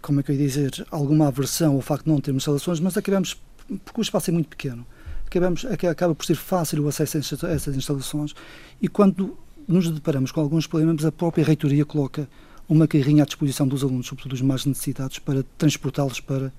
como 0.00 0.20
é 0.20 0.22
que 0.22 0.32
eu 0.32 0.36
ia 0.36 0.46
dizer, 0.46 0.86
alguma 0.90 1.28
aversão 1.28 1.74
ao 1.74 1.82
facto 1.82 2.04
de 2.04 2.10
não 2.10 2.20
termos 2.20 2.42
instalações, 2.42 2.80
mas 2.80 2.96
acabamos, 2.96 3.36
porque 3.84 4.00
o 4.00 4.02
espaço 4.02 4.30
é 4.30 4.32
muito 4.32 4.48
pequeno, 4.48 4.86
acabamos, 5.26 5.66
acaba 5.66 6.14
por 6.14 6.24
ser 6.24 6.36
fácil 6.36 6.82
o 6.82 6.88
acesso 6.88 7.18
a 7.18 7.50
essas 7.50 7.76
instalações 7.76 8.34
e 8.80 8.88
quando 8.88 9.36
nos 9.66 9.90
deparamos 9.90 10.30
com 10.30 10.40
alguns 10.40 10.66
problemas, 10.66 11.04
a 11.04 11.12
própria 11.12 11.44
reitoria 11.44 11.84
coloca 11.84 12.28
uma 12.68 12.86
carrinha 12.86 13.22
à 13.22 13.26
disposição 13.26 13.66
dos 13.66 13.82
alunos, 13.82 14.06
sobretudo 14.06 14.32
os 14.32 14.42
mais 14.42 14.64
necessitados, 14.64 15.18
para 15.18 15.44
transportá-los 15.58 16.20
para 16.20 16.52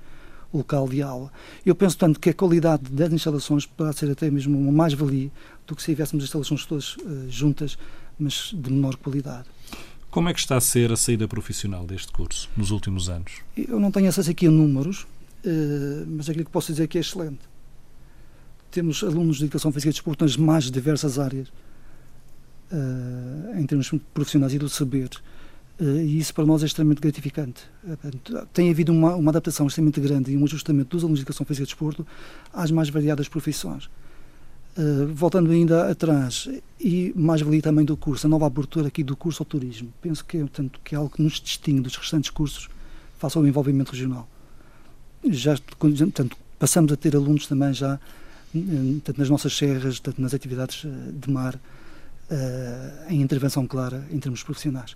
local 0.58 0.88
de 0.88 1.02
aula. 1.02 1.32
Eu 1.66 1.76
penso, 1.76 1.98
tanto 1.98 2.20
que 2.20 2.30
a 2.30 2.34
qualidade 2.34 2.90
das 2.92 3.12
instalações 3.12 3.66
poderá 3.66 3.94
ser 3.94 4.10
até 4.12 4.30
mesmo 4.30 4.58
uma 4.58 4.72
mais-valia 4.72 5.30
do 5.68 5.76
que 5.76 5.82
se 5.82 5.92
tivéssemos 5.92 6.24
instalações 6.24 6.66
todas 6.66 6.96
uh, 6.98 7.30
juntas, 7.30 7.78
mas 8.18 8.52
de 8.54 8.72
menor 8.72 8.96
qualidade. 8.96 9.46
Como 10.10 10.30
é 10.30 10.34
que 10.34 10.40
está 10.40 10.56
a 10.56 10.62
ser 10.62 10.92
a 10.92 10.96
saída 10.96 11.28
profissional 11.28 11.86
deste 11.86 12.12
curso 12.12 12.50
nos 12.56 12.72
últimos 12.72 13.10
anos? 13.10 13.42
Eu 13.58 13.80
não 13.80 13.92
tenho 13.92 14.08
acesso 14.08 14.32
aqui 14.32 14.48
a 14.48 14.52
números, 14.52 15.02
uh, 15.02 16.06
mas 16.08 16.30
aquilo 16.30 16.46
que 16.46 16.52
posso 16.52 16.72
dizer 16.72 16.84
é 16.84 16.88
que 16.88 16.98
é 16.98 17.02
excelente. 17.02 17.42
Temos 18.72 19.04
alunos 19.04 19.38
de 19.38 19.44
educação 19.44 19.72
física 19.72 19.90
e 19.90 19.94
desporto 19.94 20.24
nas 20.24 20.38
mais 20.38 20.72
diversas 20.72 21.20
áreas, 21.20 21.50
uh, 22.72 23.60
em 23.60 23.66
termos 23.66 23.92
profissionais 24.14 24.54
e 24.54 24.60
do 24.60 24.70
saber. 24.70 25.10
Uh, 25.80 26.00
e 26.00 26.20
isso 26.20 26.34
para 26.34 26.46
nós 26.46 26.64
é 26.64 26.66
extremamente 26.66 27.02
gratificante. 27.02 27.64
Uh, 27.84 28.46
tem 28.54 28.70
havido 28.70 28.94
uma, 28.94 29.16
uma, 29.16 29.32
adaptação 29.32 29.68
extremamente 29.68 30.00
grande 30.00 30.32
e 30.32 30.38
um 30.38 30.46
ajustamento 30.46 30.90
dos 30.92 31.04
alunos 31.04 31.20
de 31.20 31.24
educação 31.24 31.46
física 31.46 31.64
e 31.64 31.66
desporto 31.66 32.08
às 32.54 32.72
mais 32.72 32.90
variadas 32.90 33.28
profissões. 33.28 33.90
Uh, 34.78 35.08
voltando 35.14 35.52
ainda 35.52 35.90
atrás, 35.90 36.50
e 36.80 37.14
mais 37.16 37.42
valia 37.42 37.62
também 37.62 37.84
do 37.84 37.98
curso, 37.98 38.26
a 38.26 38.30
nova 38.30 38.46
abertura 38.46 38.88
aqui 38.88 39.04
do 39.04 39.18
curso 39.18 39.44
ao 39.44 39.46
turismo. 39.46 39.94
Penso 40.02 40.24
que 40.24 40.38
é, 40.38 40.40
portanto, 40.42 40.80
que 40.82 40.96
é 40.96 40.98
algo 40.98 41.14
que 41.14 41.22
nos 41.22 41.42
distingue 41.42 41.82
dos 41.82 41.98
restantes 41.98 42.30
cursos 42.30 42.70
face 43.18 43.38
ao 43.38 43.46
envolvimento 43.46 43.92
regional. 43.92 44.30
Já, 45.30 45.58
portanto, 45.78 46.38
passamos 46.58 46.92
a 46.94 46.96
ter 46.96 47.16
alunos 47.16 47.48
também 47.48 47.74
já 47.74 48.00
tanto 49.04 49.20
nas 49.20 49.30
nossas 49.30 49.58
serras, 49.58 50.00
tanto 50.00 50.22
nas 50.22 50.34
atividades 50.34 50.86
de 51.14 51.30
mar, 51.30 51.60
em 53.10 53.22
intervenção 53.22 53.68
clara 53.68 54.08
em 54.12 54.20
termos 54.20 54.44
profissionais 54.44 54.96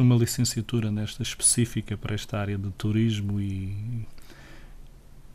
uma 0.00 0.14
licenciatura 0.16 0.90
nesta 0.90 1.22
específica 1.22 1.96
para 1.96 2.14
esta 2.14 2.38
área 2.38 2.58
de 2.58 2.70
turismo 2.72 3.40
e 3.40 4.06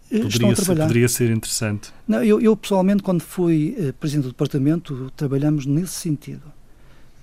poderia, 0.09 0.55
ser, 0.55 0.75
poderia 0.75 1.09
ser 1.09 1.31
interessante. 1.31 1.91
Não, 2.07 2.23
eu, 2.23 2.41
eu, 2.41 2.55
pessoalmente, 2.57 3.03
quando 3.03 3.21
fui 3.21 3.75
eh, 3.77 3.91
presidente 3.91 4.23
do 4.23 4.29
departamento, 4.29 5.11
trabalhamos 5.15 5.65
nesse 5.65 5.93
sentido. 5.93 6.43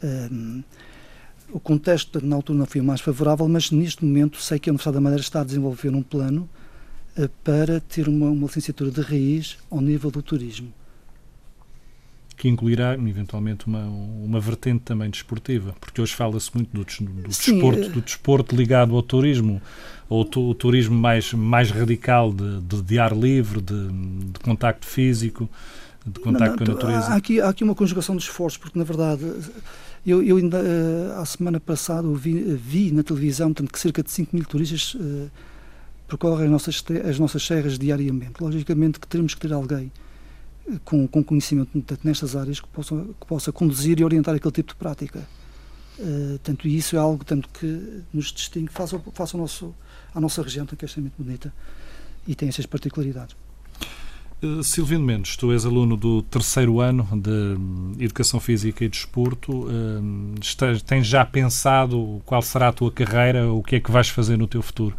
Um, 0.02 0.62
o 1.50 1.60
contexto 1.60 2.24
na 2.24 2.36
altura 2.36 2.58
não 2.58 2.66
foi 2.66 2.80
o 2.80 2.84
mais 2.84 3.00
favorável, 3.00 3.48
mas 3.48 3.70
neste 3.70 4.04
momento 4.04 4.40
sei 4.40 4.58
que 4.58 4.68
a 4.68 4.72
Universidade 4.72 4.94
da 4.94 5.00
Madeira 5.00 5.22
está 5.22 5.40
a 5.40 5.44
desenvolver 5.44 5.90
um 5.90 6.02
plano 6.02 6.48
uh, 7.16 7.28
para 7.42 7.80
ter 7.80 8.08
uma, 8.08 8.30
uma 8.30 8.46
licenciatura 8.46 8.90
de 8.90 9.00
raiz 9.00 9.56
ao 9.70 9.80
nível 9.80 10.10
do 10.10 10.22
turismo 10.22 10.72
que 12.36 12.48
incluirá 12.48 12.94
eventualmente 12.94 13.66
uma, 13.66 13.84
uma 13.84 14.38
vertente 14.38 14.80
também 14.80 15.08
desportiva, 15.08 15.74
porque 15.80 16.00
hoje 16.00 16.14
fala-se 16.14 16.50
muito 16.54 16.70
do, 16.70 16.84
do 16.84 17.28
desporto, 17.28 17.80
eh, 17.80 17.88
do 17.88 18.02
desporto 18.02 18.54
ligado 18.54 18.94
ao 18.94 19.02
turismo, 19.02 19.60
ou 20.08 20.20
o 20.22 20.54
turismo 20.54 20.94
mais, 20.94 21.32
mais 21.32 21.70
radical 21.70 22.32
de, 22.32 22.60
de, 22.60 22.82
de 22.82 22.98
ar 22.98 23.16
livre, 23.16 23.60
de, 23.60 23.88
de, 23.88 24.40
contacto 24.40 24.86
físico, 24.86 25.48
de 26.06 26.20
contacto 26.20 26.62
não, 26.62 26.74
não, 26.74 26.80
com 26.80 26.86
a 26.86 26.90
natureza. 26.90 27.12
Há 27.12 27.16
aqui, 27.16 27.40
há 27.40 27.48
aqui 27.48 27.64
uma 27.64 27.74
conjugação 27.74 28.14
de 28.14 28.22
esforços, 28.22 28.58
porque 28.58 28.78
na 28.78 28.84
verdade 28.84 29.24
eu, 30.06 30.22
eu 30.22 30.36
ainda 30.36 30.58
uh, 30.58 31.20
a 31.20 31.24
semana 31.24 31.58
passada 31.58 32.06
vi, 32.12 32.34
vi, 32.54 32.92
na 32.92 33.02
televisão 33.02 33.52
que 33.52 33.78
cerca 33.78 34.02
de 34.02 34.10
5 34.10 34.36
mil 34.36 34.44
turistas 34.44 34.94
uh, 34.94 35.30
percorrem 36.06 36.44
as 36.44 36.50
nossas, 36.50 36.84
as 37.08 37.18
nossas 37.18 37.44
serras 37.44 37.78
diariamente. 37.78 38.34
Logicamente 38.40 39.00
que 39.00 39.06
teremos 39.06 39.34
que 39.34 39.40
ter 39.40 39.54
alguém 39.54 39.90
com, 40.84 41.06
com 41.06 41.22
conhecimento 41.22 41.70
nestas 42.02 42.34
áreas 42.34 42.60
que 42.60 42.68
possa, 42.68 42.96
que 43.20 43.26
possa 43.26 43.52
conduzir 43.52 44.00
e 44.00 44.04
orientar 44.04 44.34
aquele 44.34 44.52
tipo 44.52 44.72
de 44.72 44.76
prática. 44.76 45.26
Uh, 45.98 46.38
tanto 46.42 46.68
isso 46.68 46.94
é 46.94 46.98
algo 46.98 47.24
tanto 47.24 47.48
que 47.48 48.02
nos 48.12 48.26
distingue 48.32 48.70
face, 48.70 48.98
face 49.14 49.34
ao 49.34 49.40
nosso, 49.40 49.74
à 50.14 50.20
nossa 50.20 50.42
região, 50.42 50.66
que 50.66 50.74
é 50.74 50.86
extremamente 50.86 51.14
bonita 51.18 51.52
e 52.26 52.34
tem 52.34 52.48
essas 52.48 52.66
particularidades. 52.66 53.34
Uh, 54.42 54.62
Silvino 54.62 55.02
Mendes, 55.02 55.36
tu 55.36 55.52
és 55.52 55.64
aluno 55.64 55.96
do 55.96 56.20
terceiro 56.22 56.80
ano 56.80 57.08
de 57.14 58.04
Educação 58.04 58.38
Física 58.40 58.84
e 58.84 58.88
Desporto. 58.88 59.66
Uh, 59.66 60.34
estás, 60.42 60.82
tens 60.82 61.06
já 61.06 61.24
pensado 61.24 62.20
qual 62.26 62.42
será 62.42 62.68
a 62.68 62.72
tua 62.72 62.92
carreira, 62.92 63.50
o 63.50 63.62
que 63.62 63.76
é 63.76 63.80
que 63.80 63.90
vais 63.90 64.10
fazer 64.10 64.36
no 64.36 64.46
teu 64.46 64.60
futuro, 64.60 64.94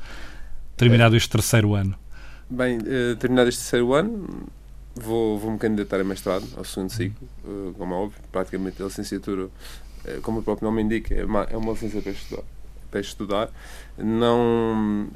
terminado 0.75 1.15
este 1.15 1.29
terceiro 1.29 1.75
ano? 1.75 1.95
Bem, 2.49 2.79
terminado 3.19 3.49
este 3.49 3.59
terceiro 3.59 3.93
ano, 3.93 4.47
Vou, 4.99 5.37
vou 5.37 5.51
me 5.51 5.59
candidatar 5.59 5.99
a 5.99 6.03
mestrado, 6.03 6.45
ao 6.55 6.63
segundo 6.63 6.89
ciclo, 6.89 7.27
uh, 7.45 7.73
como 7.77 7.93
é 7.93 7.97
óbvio, 7.97 8.19
praticamente 8.31 8.81
a 8.81 8.85
licenciatura, 8.85 9.45
uh, 9.45 10.21
como 10.23 10.39
o 10.39 10.43
próprio 10.43 10.67
nome 10.67 10.81
indica, 10.81 11.13
é 11.13 11.23
uma, 11.23 11.43
é 11.43 11.55
uma 11.55 11.73
licenciatura 11.73 12.13
para 12.13 12.21
estudar. 12.21 12.43
Para 12.89 12.99
estudar. 12.99 13.49
Não 13.97 15.07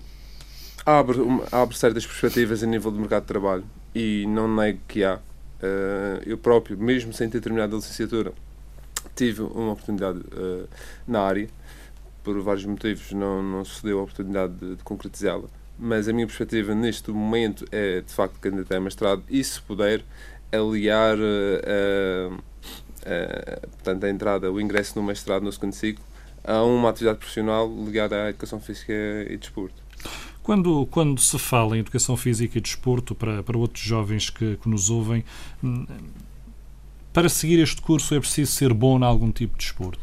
abre, 0.85 1.17
abre 1.51 1.75
certas 1.75 2.05
perspectivas 2.05 2.61
a 2.61 2.67
nível 2.67 2.91
do 2.91 2.99
mercado 2.99 3.23
de 3.23 3.27
trabalho 3.27 3.63
e 3.95 4.25
não 4.27 4.53
nego 4.53 4.79
que 4.87 5.03
há. 5.03 5.15
Uh, 5.15 6.21
eu 6.25 6.37
próprio, 6.37 6.77
mesmo 6.77 7.11
sem 7.11 7.29
ter 7.29 7.41
terminado 7.41 7.75
a 7.75 7.79
licenciatura, 7.79 8.33
tive 9.15 9.41
uma 9.41 9.71
oportunidade 9.71 10.21
na 11.07 11.21
área, 11.21 11.49
por 12.23 12.39
vários 12.41 12.65
motivos 12.65 13.11
não, 13.13 13.41
não 13.41 13.65
se 13.65 13.83
deu 13.83 13.99
a 13.99 14.03
oportunidade 14.03 14.53
de, 14.53 14.75
de 14.75 14.83
concretizá-la 14.83 15.47
mas 15.81 16.07
a 16.07 16.13
minha 16.13 16.27
perspectiva 16.27 16.75
neste 16.75 17.09
momento 17.09 17.65
é 17.71 18.01
de 18.01 18.13
facto 18.13 18.39
candidatar 18.39 18.77
a 18.77 18.79
mestrado 18.79 19.23
e 19.27 19.43
se 19.43 19.59
puder 19.61 20.05
aliar 20.51 21.17
uh, 21.17 22.33
uh, 22.35 23.67
portanto, 23.67 24.03
a 24.03 24.09
entrada, 24.09 24.51
o 24.51 24.61
ingresso 24.61 24.97
no 24.99 25.03
mestrado 25.03 25.41
no 25.41 25.51
segundo 25.51 25.73
ciclo 25.73 26.05
a 26.43 26.63
uma 26.63 26.89
atividade 26.89 27.17
profissional 27.17 27.67
ligada 27.83 28.25
à 28.25 28.29
educação 28.29 28.59
física 28.59 28.93
e 29.27 29.37
desporto. 29.37 29.81
Quando, 30.43 30.87
quando 30.87 31.19
se 31.19 31.37
fala 31.37 31.77
em 31.77 31.79
educação 31.79 32.15
física 32.15 32.57
e 32.57 32.61
desporto 32.61 33.13
para, 33.15 33.41
para 33.41 33.57
outros 33.57 33.83
jovens 33.83 34.29
que, 34.29 34.57
que 34.57 34.69
nos 34.69 34.89
ouvem, 34.89 35.23
hum, 35.63 35.85
para 37.11 37.27
seguir 37.27 37.59
este 37.59 37.81
curso 37.81 38.13
é 38.15 38.19
preciso 38.19 38.51
ser 38.51 38.73
bom 38.73 38.99
em 38.99 39.03
algum 39.03 39.31
tipo 39.31 39.57
de 39.57 39.65
desporto? 39.65 39.99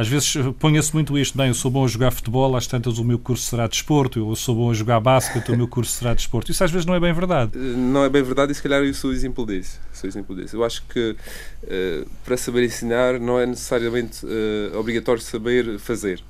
Às 0.00 0.08
vezes 0.08 0.34
ponha-se 0.58 0.94
muito 0.94 1.18
isto, 1.18 1.36
bem, 1.36 1.48
eu 1.48 1.54
sou 1.54 1.70
bom 1.70 1.84
a 1.84 1.86
jogar 1.86 2.10
futebol, 2.10 2.56
às 2.56 2.66
tantas 2.66 2.96
o 2.96 3.04
meu 3.04 3.18
curso 3.18 3.44
será 3.44 3.66
desporto, 3.66 4.18
eu 4.18 4.34
sou 4.34 4.54
bom 4.54 4.70
a 4.70 4.72
jogar 4.72 4.98
basquete, 4.98 5.52
o 5.52 5.56
meu 5.58 5.68
curso 5.68 5.92
será 5.92 6.14
desporto. 6.14 6.50
Isso 6.50 6.64
às 6.64 6.70
vezes 6.70 6.86
não 6.86 6.94
é 6.94 7.00
bem 7.00 7.12
verdade. 7.12 7.50
Eh, 7.54 7.76
não 7.76 8.02
é 8.02 8.08
bem 8.08 8.22
verdade 8.22 8.50
e 8.50 8.54
se 8.54 8.62
calhar 8.62 8.82
eu 8.82 8.94
sou 8.94 9.12
exemplo. 9.12 9.46
Sou 9.92 10.08
exemplo 10.08 10.34
disso. 10.34 10.56
Eu 10.56 10.64
acho 10.64 10.82
que 10.86 11.10
uh, 11.10 12.08
para 12.24 12.34
saber 12.38 12.64
ensinar 12.64 13.20
não 13.20 13.38
é 13.38 13.44
necessariamente 13.44 14.24
uh, 14.24 14.78
obrigatório 14.78 15.20
saber 15.20 15.78
fazer. 15.78 16.22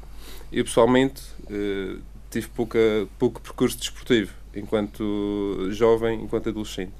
Eu 0.53 0.65
pessoalmente 0.65 1.23
uh, 1.45 1.97
tive 2.29 2.49
pouca, 2.49 2.81
pouco 3.21 3.41
percurso 3.41 3.79
desportivo 3.79 4.33
enquanto 4.53 5.69
jovem, 5.71 6.25
enquanto 6.25 6.49
adolescente. 6.49 6.93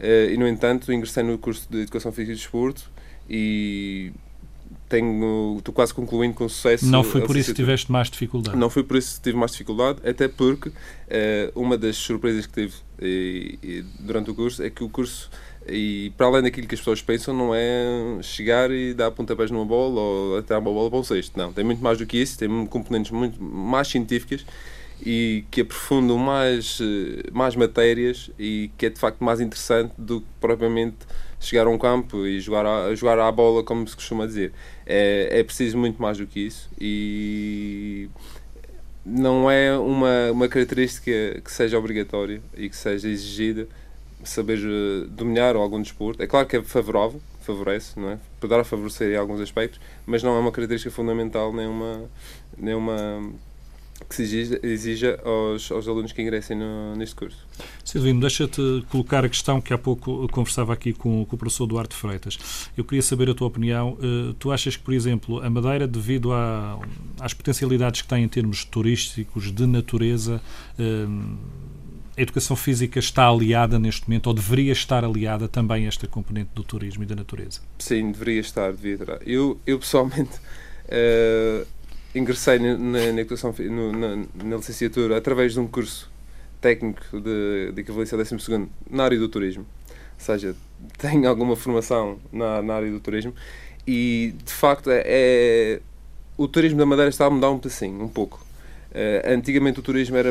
e 0.00 0.38
no 0.38 0.48
entanto 0.48 0.90
ingressei 0.90 1.22
no 1.22 1.36
curso 1.36 1.66
de 1.70 1.82
Educação 1.82 2.10
Física 2.12 2.32
e 2.32 2.36
Desporto 2.36 2.90
e 3.28 4.10
tenho, 4.88 5.56
estou 5.58 5.74
quase 5.74 5.92
concluindo 5.92 6.34
com 6.34 6.48
sucesso. 6.48 6.86
Não 6.86 7.04
foi 7.04 7.20
por 7.22 7.36
isso 7.36 7.50
que 7.50 7.56
tiveste 7.56 7.90
mais 7.90 8.10
dificuldade? 8.10 8.56
Não 8.56 8.70
foi 8.70 8.82
por 8.82 8.96
isso 8.96 9.16
que 9.16 9.22
tive 9.22 9.36
mais 9.36 9.52
dificuldade, 9.52 9.98
até 10.08 10.28
porque 10.28 10.68
uh, 10.68 10.72
uma 11.54 11.76
das 11.76 11.96
surpresas 11.96 12.46
que 12.46 12.52
tive 12.62 12.74
e, 13.00 13.58
e, 13.62 13.84
durante 14.00 14.30
o 14.30 14.34
curso 14.34 14.62
é 14.62 14.70
que 14.70 14.82
o 14.82 14.88
curso, 14.88 15.30
e 15.66 16.12
para 16.16 16.26
além 16.26 16.42
daquilo 16.42 16.66
que 16.66 16.74
as 16.74 16.80
pessoas 16.80 17.00
pensam, 17.00 17.34
não 17.34 17.54
é 17.54 18.18
chegar 18.22 18.70
e 18.70 18.94
dar 18.94 19.10
pontapés 19.10 19.50
numa 19.50 19.64
bola 19.64 20.00
ou 20.00 20.38
até 20.38 20.56
uma 20.56 20.72
bola 20.72 20.90
para 20.90 20.98
um 20.98 21.04
cesto. 21.04 21.38
Não, 21.38 21.52
tem 21.52 21.64
muito 21.64 21.82
mais 21.82 21.98
do 21.98 22.06
que 22.06 22.16
isso, 22.16 22.38
tem 22.38 22.66
componentes 22.66 23.10
muito 23.10 23.42
mais 23.42 23.88
científicas 23.88 24.44
e 25.04 25.44
que 25.50 25.60
aprofundam 25.60 26.18
mais, 26.18 26.80
eh, 26.80 27.30
mais 27.32 27.54
matérias 27.54 28.30
e 28.38 28.70
que 28.76 28.86
é 28.86 28.90
de 28.90 28.98
facto 28.98 29.22
mais 29.22 29.40
interessante 29.40 29.92
do 29.96 30.20
que 30.20 30.26
propriamente 30.40 30.96
chegar 31.40 31.66
a 31.66 31.70
um 31.70 31.78
campo 31.78 32.26
e 32.26 32.40
jogar 32.40 32.66
a, 32.66 32.94
jogar 32.94 33.18
à 33.18 33.30
bola, 33.30 33.62
como 33.62 33.86
se 33.86 33.94
costuma 33.94 34.26
dizer. 34.26 34.52
É, 34.86 35.40
é 35.40 35.44
preciso 35.44 35.78
muito 35.78 36.00
mais 36.00 36.18
do 36.18 36.26
que 36.26 36.40
isso 36.40 36.68
e 36.80 38.08
não 39.04 39.50
é 39.50 39.76
uma, 39.78 40.30
uma 40.32 40.48
característica 40.48 41.40
que 41.42 41.50
seja 41.50 41.78
obrigatória 41.78 42.42
e 42.56 42.68
que 42.68 42.76
seja 42.76 43.08
exigida 43.08 43.66
saber 44.22 44.58
eh, 44.58 45.06
dominar 45.08 45.56
algum 45.56 45.80
desporto. 45.80 46.22
É 46.22 46.26
claro 46.26 46.46
que 46.46 46.56
é 46.56 46.62
favorável, 46.62 47.20
favorece, 47.40 47.98
não 47.98 48.10
é? 48.10 48.18
Poderá 48.40 48.64
favorecer 48.64 49.12
em 49.12 49.16
alguns 49.16 49.40
aspectos, 49.40 49.80
mas 50.04 50.22
não 50.22 50.36
é 50.36 50.40
uma 50.40 50.52
característica 50.52 50.94
fundamental 50.94 51.52
nem 51.52 51.66
uma, 51.66 52.04
nem 52.56 52.74
uma 52.74 53.32
que 54.08 54.14
se 54.14 54.22
exija, 54.22 54.60
exija 54.62 55.20
aos, 55.24 55.70
aos, 55.70 55.88
alunos 55.88 56.12
que 56.12 56.22
ingressem 56.22 56.56
no, 56.56 56.94
neste 56.96 57.14
curso. 57.14 57.46
Silvino, 57.84 58.20
deixa-te 58.20 58.84
colocar 58.90 59.24
a 59.24 59.28
questão 59.28 59.60
que 59.60 59.72
há 59.72 59.78
pouco 59.78 60.28
conversava 60.28 60.72
aqui 60.72 60.92
com, 60.92 61.24
com, 61.24 61.36
o 61.36 61.38
professor 61.38 61.66
Duarte 61.66 61.94
Freitas. 61.94 62.38
Eu 62.76 62.84
queria 62.84 63.02
saber 63.02 63.28
a 63.30 63.34
tua 63.34 63.48
opinião. 63.48 63.94
Uh, 63.94 64.32
tu 64.34 64.52
achas 64.52 64.76
que, 64.76 64.82
por 64.82 64.94
exemplo, 64.94 65.42
a 65.42 65.50
Madeira, 65.50 65.86
devido 65.86 66.32
à, 66.32 66.78
às 67.20 67.34
potencialidades 67.34 68.02
que 68.02 68.08
tem 68.08 68.24
em 68.24 68.28
termos 68.28 68.64
turísticos, 68.64 69.52
de 69.52 69.66
natureza, 69.66 70.40
uh, 70.78 71.38
a 72.16 72.22
educação 72.22 72.56
física 72.56 72.98
está 72.98 73.28
aliada 73.28 73.78
neste 73.78 74.08
momento, 74.08 74.26
ou 74.26 74.34
deveria 74.34 74.72
estar 74.72 75.04
aliada 75.04 75.48
também 75.48 75.84
a 75.84 75.88
esta 75.88 76.06
componente 76.06 76.50
do 76.54 76.64
turismo 76.64 77.02
e 77.02 77.06
da 77.06 77.14
natureza? 77.14 77.60
Sim, 77.78 78.10
deveria 78.10 78.40
estar, 78.40 78.72
devia 78.72 78.94
estar. 78.94 79.18
Eu, 79.26 79.60
eu 79.66 79.78
pessoalmente. 79.78 80.36
Uh, 80.86 81.77
ingressei 82.14 82.58
na, 82.58 82.76
na, 82.76 83.20
educação, 83.20 83.54
no, 83.58 83.92
na, 83.92 84.16
na, 84.42 84.56
licenciatura 84.56 85.16
através 85.16 85.52
de 85.52 85.60
um 85.60 85.66
curso 85.66 86.10
técnico 86.60 87.20
de, 87.20 87.72
de 87.72 87.80
equivalência 87.80 88.16
ao 88.16 88.24
12 88.24 88.68
na 88.90 89.04
área 89.04 89.18
do 89.18 89.28
turismo. 89.28 89.64
Ou 89.64 90.24
seja, 90.24 90.56
tenho 90.98 91.28
alguma 91.28 91.56
formação 91.56 92.18
na, 92.32 92.62
na 92.62 92.74
área 92.74 92.90
do 92.90 93.00
turismo 93.00 93.34
e, 93.86 94.34
de 94.44 94.52
facto, 94.52 94.90
é, 94.90 95.02
é 95.06 95.80
o 96.36 96.46
turismo 96.46 96.78
da 96.78 96.86
Madeira 96.86 97.08
está 97.08 97.26
a 97.26 97.30
mudar 97.30 97.50
um 97.50 97.58
pedacinho, 97.58 98.02
um 98.02 98.08
pouco. 98.08 98.46
Uh, 98.90 99.32
antigamente 99.32 99.80
o 99.80 99.82
turismo 99.82 100.16
era 100.16 100.30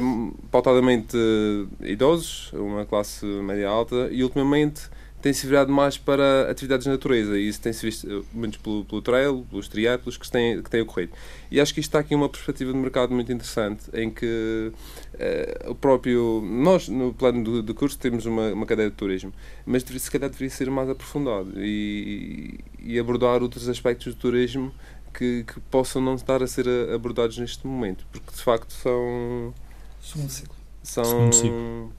pautadamente 0.50 1.16
uh, 1.16 1.68
idosos, 1.86 2.52
uma 2.54 2.86
classe 2.86 3.26
média 3.26 3.68
alta, 3.68 4.08
e 4.10 4.24
ultimamente 4.24 4.90
tem-se 5.28 5.46
virado 5.46 5.70
mais 5.70 5.98
para 5.98 6.50
atividades 6.50 6.86
de 6.86 6.90
natureza 6.90 7.38
e 7.38 7.50
isso 7.50 7.60
tem-se 7.60 7.86
visto 7.86 8.10
eh, 8.10 8.24
muito 8.32 8.62
pelo, 8.62 8.86
pelo 8.86 9.02
trail, 9.02 9.46
pelos 9.50 9.68
triatlos 9.68 10.16
que 10.16 10.32
têm, 10.32 10.64
que 10.64 10.70
têm 10.70 10.82
ocorrido. 10.82 11.12
E 11.52 11.60
acho 11.60 11.74
que 11.74 11.82
isto 11.82 11.90
está 11.90 12.00
aqui 12.00 12.16
uma 12.16 12.30
perspectiva 12.30 12.72
de 12.72 12.78
mercado 12.78 13.14
muito 13.14 13.30
interessante 13.30 13.84
em 13.94 14.10
que 14.10 14.72
uh, 15.16 15.72
o 15.72 15.76
próprio. 15.76 16.42
Nós, 16.42 16.88
no 16.88 17.14
plano 17.14 17.44
do, 17.44 17.62
do 17.62 17.76
curso, 17.76 18.00
temos 18.00 18.26
uma, 18.26 18.54
uma 18.54 18.66
cadeia 18.66 18.90
de 18.90 18.96
turismo, 18.96 19.34
mas 19.66 19.84
se 19.84 20.10
calhar 20.10 20.30
deveria 20.30 20.50
ser 20.50 20.72
mais 20.72 20.90
aprofundado 20.90 21.52
e, 21.58 22.60
e 22.80 22.98
abordar 22.98 23.44
outros 23.44 23.68
aspectos 23.68 24.16
do 24.16 24.20
turismo 24.20 24.74
que, 25.14 25.44
que, 25.44 25.60
possam 25.70 26.02
não 26.02 26.16
estar 26.16 26.42
a 26.42 26.48
ser 26.48 26.68
abordados 26.94 27.38
neste 27.38 27.68
momento, 27.68 28.06
porque 28.14 28.32
de 28.32 28.42
facto 28.42 28.72
são. 28.72 29.54
Segundo 30.02 30.30
ciclo. 30.30 30.56
São. 30.84 31.04
Segundo 31.04 31.36
ciclo 31.36 31.97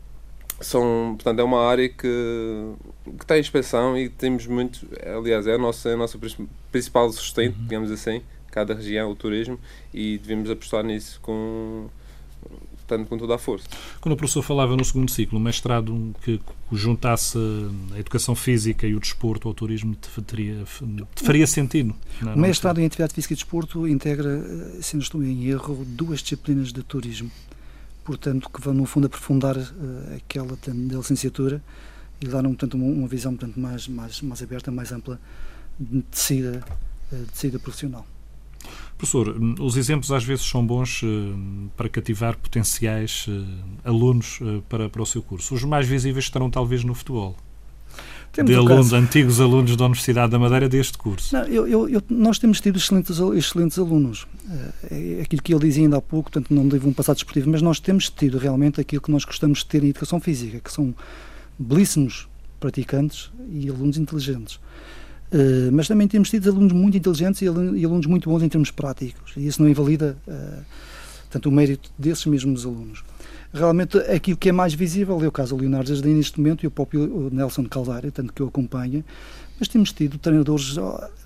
são, 0.61 1.14
portanto, 1.16 1.38
é 1.38 1.44
uma 1.44 1.64
área 1.64 1.88
que, 1.88 2.73
que 3.18 3.27
tem 3.27 3.40
inspeção 3.40 3.97
e 3.97 4.09
temos 4.09 4.47
muito, 4.47 4.87
aliás, 5.16 5.47
é 5.47 5.55
a 5.55 5.59
nossa, 5.59 5.88
é 5.88 5.94
a 5.94 5.97
nossa 5.97 6.18
principal 6.73 7.11
sustento, 7.12 7.57
uhum. 7.57 7.62
digamos 7.64 7.90
assim, 7.90 8.23
cada 8.51 8.75
região, 8.75 9.11
o 9.11 9.16
turismo, 9.16 9.59
e 9.94 10.18
devemos 10.18 10.51
apostar 10.51 10.85
nisso 10.85 11.21
com 11.23 11.87
tanto 12.88 13.05
com 13.05 13.18
toda 13.18 13.35
a 13.35 13.38
força. 13.38 13.68
Quando 14.01 14.14
o 14.14 14.16
professor 14.16 14.42
falava 14.42 14.75
no 14.75 14.83
segundo 14.83 15.11
ciclo, 15.11 15.38
um 15.38 15.42
mestrado 15.42 16.14
que 16.23 16.40
juntasse 16.73 17.37
a 17.94 17.99
educação 17.99 18.35
física 18.35 18.87
e 18.87 18.94
o 18.94 19.01
desporto 19.01 19.47
ao 19.47 19.53
turismo, 19.53 19.94
te, 19.94 20.23
teria, 20.23 20.64
te 21.14 21.23
faria 21.23 21.47
sentido? 21.47 21.94
Não, 22.23 22.35
o 22.35 22.38
mestrado 22.38 22.81
em 22.81 22.87
atividade 22.87 23.12
física 23.12 23.35
e 23.35 23.37
desporto 23.37 23.87
integra, 23.87 24.31
eh, 24.31 24.79
se 24.81 24.97
não 24.97 25.03
estou 25.03 25.23
em 25.23 25.44
erro, 25.49 25.85
duas 25.87 26.21
disciplinas 26.21 26.73
de 26.73 26.83
turismo 26.83 27.31
portanto, 28.09 28.49
que 28.49 28.61
vão, 28.62 28.73
no 28.73 28.87
fundo, 28.87 29.07
aprofundar 29.07 29.55
uh, 29.55 30.16
aquela 30.16 30.57
da 30.64 30.97
licenciatura 30.97 31.62
e 32.23 32.27
dar, 32.27 32.42
portanto, 32.42 32.75
uma, 32.75 32.87
uma 32.87 33.07
visão 33.07 33.37
portanto, 33.37 33.61
mais, 33.61 33.87
mais, 33.87 34.23
mais 34.23 34.42
aberta, 34.42 34.71
mais 34.71 34.90
ampla 34.90 35.21
de 35.79 36.03
saída, 36.11 36.64
de 37.12 37.38
saída 37.38 37.59
profissional. 37.59 38.07
Professor, 38.97 39.37
os 39.61 39.77
exemplos 39.77 40.11
às 40.11 40.25
vezes 40.25 40.44
são 40.44 40.66
bons 40.66 41.03
uh, 41.03 41.07
para 41.77 41.88
cativar 41.88 42.37
potenciais 42.37 43.27
uh, 43.29 43.47
alunos 43.85 44.40
uh, 44.40 44.62
para, 44.68 44.88
para 44.88 45.03
o 45.03 45.07
seu 45.07 45.23
curso. 45.23 45.55
Os 45.55 45.62
mais 45.64 45.87
visíveis 45.87 46.25
estarão 46.25 46.51
talvez 46.51 46.83
no 46.83 46.94
futebol. 46.94 47.37
Temos 48.32 48.50
de 48.50 48.56
alunos, 48.56 48.92
antigos 48.92 49.40
alunos 49.40 49.76
da 49.76 49.84
Universidade 49.84 50.30
da 50.30 50.38
Madeira 50.38 50.68
deste 50.68 50.96
curso. 50.96 51.34
Não, 51.34 51.44
eu, 51.44 51.66
eu, 51.66 51.88
eu, 51.88 52.02
nós 52.08 52.38
temos 52.38 52.60
tido 52.60 52.76
excelentes, 52.76 53.18
excelentes 53.34 53.78
alunos. 53.78 54.26
É 54.90 55.22
aquilo 55.22 55.42
que 55.42 55.52
ele 55.52 55.66
dizia 55.66 55.84
ainda 55.84 55.96
há 55.96 56.00
pouco, 56.00 56.30
portanto 56.30 56.54
não 56.54 56.68
devo 56.68 56.88
um 56.88 56.92
passado 56.92 57.16
desportivo, 57.16 57.50
mas 57.50 57.62
nós 57.62 57.80
temos 57.80 58.08
tido 58.08 58.38
realmente 58.38 58.80
aquilo 58.80 59.02
que 59.02 59.10
nós 59.10 59.24
gostamos 59.24 59.60
de 59.60 59.66
ter 59.66 59.82
em 59.82 59.88
educação 59.88 60.20
física, 60.20 60.60
que 60.60 60.72
são 60.72 60.94
belíssimos 61.58 62.28
praticantes 62.60 63.30
e 63.50 63.68
alunos 63.68 63.98
inteligentes. 63.98 64.56
Uh, 65.30 65.70
mas 65.72 65.86
também 65.86 66.08
temos 66.08 66.30
tido 66.30 66.48
alunos 66.48 66.72
muito 66.72 66.96
inteligentes 66.96 67.42
e 67.42 67.46
alunos 67.48 68.06
muito 68.06 68.30
bons 68.30 68.42
em 68.42 68.48
termos 68.48 68.70
práticos, 68.70 69.32
e 69.36 69.46
isso 69.46 69.60
não 69.60 69.68
invalida 69.68 70.16
uh, 70.26 70.62
tanto 71.28 71.48
o 71.48 71.52
mérito 71.52 71.90
desses 71.98 72.24
mesmos 72.24 72.64
alunos. 72.64 73.04
Realmente, 73.52 73.96
aquilo 73.98 74.37
que 74.37 74.50
é 74.50 74.52
mais 74.52 74.74
visível 74.74 75.22
é 75.22 75.26
o 75.26 75.32
caso 75.32 75.56
do 75.56 75.62
Leonardo 75.62 75.94
Jardim 75.94 76.14
neste 76.14 76.38
momento 76.38 76.64
e 76.64 76.66
o 76.66 76.70
próprio 76.70 77.30
Nelson 77.32 77.64
Caldário, 77.64 78.12
tanto 78.12 78.32
que 78.32 78.42
eu 78.42 78.48
acompanho, 78.48 79.02
mas 79.58 79.68
temos 79.68 79.92
tido 79.92 80.18
treinadores 80.18 80.76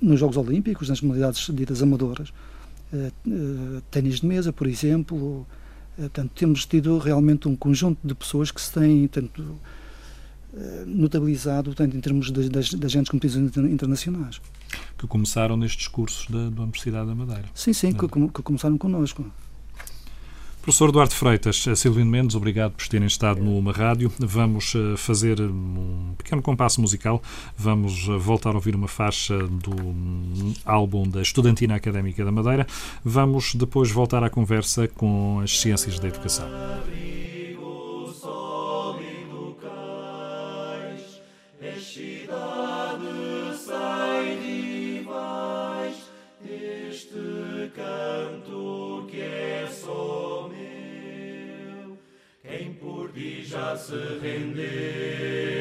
nos 0.00 0.20
Jogos 0.20 0.37
Olímpicos, 0.37 0.88
nas 0.88 1.00
modalidades 1.00 1.50
ditas 1.52 1.82
amadoras, 1.82 2.32
uh, 2.92 3.82
ténis 3.90 4.20
de 4.20 4.26
mesa, 4.26 4.52
por 4.52 4.66
exemplo, 4.68 5.46
tanto 6.12 6.32
temos 6.35 6.64
tido 6.64 6.96
realmente 6.98 7.48
um 7.48 7.56
conjunto 7.56 7.98
de 8.04 8.14
pessoas 8.14 8.50
que 8.50 8.61
se 8.61 8.72
têm, 8.72 9.06
tanto 9.08 9.58
eh, 10.54 10.85
notabilizado 10.87 11.74
tanto 11.74 11.96
em 11.96 12.00
termos 12.00 12.30
de, 12.30 12.48
de, 12.48 12.76
de 12.76 12.87
agentes 12.87 13.11
competições 13.11 13.56
internacionais. 13.56 14.38
Que 14.98 15.06
começaram 15.06 15.56
nestes 15.56 15.88
cursos 15.88 16.28
da, 16.28 16.50
da 16.50 16.62
Universidade 16.62 17.06
da 17.06 17.14
Madeira. 17.14 17.44
Sim, 17.54 17.72
sim, 17.72 17.92
que, 17.92 18.06
que, 18.06 18.42
começaram 18.42 18.76
connosco. 18.76 19.24
Professor 20.62 20.92
Duarte 20.92 21.16
Freitas, 21.16 21.66
eh, 21.66 21.75
Silvino 21.75 22.09
Mendes, 22.09 22.37
obrigado 22.37 22.75
por 22.75 22.87
terem 22.87 23.09
estado 23.09 23.42
no 23.42 23.59
Uma 23.59 23.72
Rádio. 23.72 24.12
Vamos 24.16 24.75
eh, 24.77 24.96
fazer 24.96 25.40
um 25.40 26.14
pequeno 26.16 26.40
compasso 26.40 26.81
musical. 26.81 27.20
Vamos 27.59 28.07
voltar 28.20 28.51
a 28.51 28.55
ouvir 28.55 28.77
uma 28.77 28.87
faixa 28.87 29.37
do 29.38 29.75
hum, 29.75 30.55
álbum 30.64 31.03
da 31.03 31.20
Estudantina 31.20 31.75
Académica 31.75 32.25
da 32.25 32.31
Madeira. 32.31 32.64
Vamos 33.05 33.57
depois 33.57 33.90
voltar 33.90 34.22
à 34.22 34.31
conversa 34.31 34.87
com 34.87 35.40
as 35.42 35.59
ciências 35.59 35.98
da 35.98 36.07
educação. 36.07 36.48
Já 53.72 53.78
se 53.78 54.18
rendeu. 54.20 55.51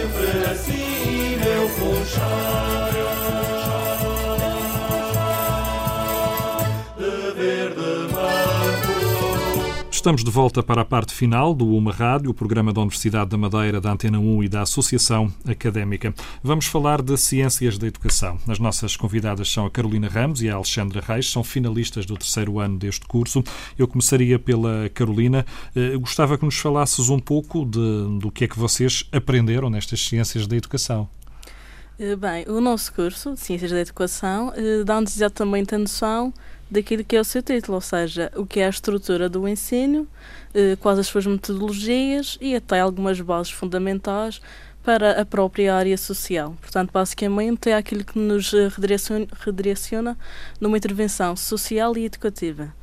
Sempre 0.00 0.50
assim, 0.50 1.36
meu 1.36 1.68
funchal 1.68 2.99
Estamos 10.00 10.24
de 10.24 10.30
volta 10.30 10.62
para 10.62 10.80
a 10.80 10.84
parte 10.84 11.12
final 11.12 11.52
do 11.52 11.68
UMA 11.74 11.92
Rádio, 11.92 12.30
o 12.30 12.34
programa 12.34 12.72
da 12.72 12.80
Universidade 12.80 13.28
da 13.28 13.36
Madeira, 13.36 13.82
da 13.82 13.92
Antena 13.92 14.18
1 14.18 14.44
e 14.44 14.48
da 14.48 14.62
Associação 14.62 15.30
Académica. 15.46 16.14
Vamos 16.42 16.64
falar 16.64 17.02
de 17.02 17.14
Ciências 17.18 17.76
da 17.76 17.86
Educação. 17.86 18.38
As 18.48 18.58
nossas 18.58 18.96
convidadas 18.96 19.52
são 19.52 19.66
a 19.66 19.70
Carolina 19.70 20.08
Ramos 20.08 20.40
e 20.40 20.48
a 20.48 20.54
Alexandra 20.54 21.04
Reis, 21.06 21.30
são 21.30 21.44
finalistas 21.44 22.06
do 22.06 22.16
terceiro 22.16 22.58
ano 22.58 22.78
deste 22.78 23.06
curso. 23.06 23.44
Eu 23.78 23.86
começaria 23.86 24.38
pela 24.38 24.88
Carolina. 24.88 25.44
Eu 25.74 25.96
eh, 25.96 25.96
gostava 25.98 26.38
que 26.38 26.46
nos 26.46 26.56
falasses 26.56 27.10
um 27.10 27.18
pouco 27.18 27.66
de, 27.66 28.18
do 28.18 28.30
que 28.30 28.44
é 28.44 28.48
que 28.48 28.58
vocês 28.58 29.06
aprenderam 29.12 29.68
nestas 29.68 30.00
Ciências 30.00 30.46
da 30.46 30.56
Educação. 30.56 31.10
Eh, 32.02 32.16
bem, 32.16 32.46
o 32.48 32.62
nosso 32.62 32.94
curso, 32.94 33.36
Ciências 33.36 33.70
da 33.70 33.78
Educação, 33.78 34.54
eh, 34.56 34.82
dá-nos 34.84 35.14
exatamente 35.14 35.74
a 35.74 35.78
noção 35.78 36.32
daquilo 36.70 37.04
que 37.04 37.14
é 37.14 37.20
o 37.20 37.24
seu 37.24 37.42
título, 37.42 37.74
ou 37.74 37.80
seja, 37.82 38.32
o 38.34 38.46
que 38.46 38.58
é 38.60 38.64
a 38.64 38.70
estrutura 38.70 39.28
do 39.28 39.46
ensino, 39.46 40.08
eh, 40.54 40.78
quais 40.80 40.98
as 40.98 41.06
suas 41.06 41.26
metodologias 41.26 42.38
e 42.40 42.56
até 42.56 42.80
algumas 42.80 43.20
bases 43.20 43.52
fundamentais 43.52 44.40
para 44.82 45.20
a 45.20 45.26
própria 45.26 45.74
área 45.74 45.98
social. 45.98 46.56
Portanto, 46.62 46.90
basicamente 46.90 47.68
é 47.68 47.76
aquilo 47.76 48.02
que 48.02 48.18
nos 48.18 48.50
redireciona, 48.50 49.26
redireciona 49.44 50.16
numa 50.58 50.78
intervenção 50.78 51.36
social 51.36 51.94
e 51.98 52.06
educativa. 52.06 52.74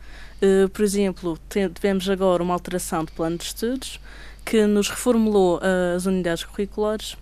Por 0.72 0.84
exemplo, 0.84 1.40
tivemos 1.50 2.08
agora 2.08 2.44
uma 2.44 2.54
alteração 2.54 3.04
de 3.04 3.12
plano 3.14 3.38
de 3.40 3.46
estudos 3.46 4.00
que 4.46 4.68
nos 4.68 4.88
reformulou 4.88 5.60
as 5.96 6.06
unidades 6.06 6.44
curriculares 6.44 7.18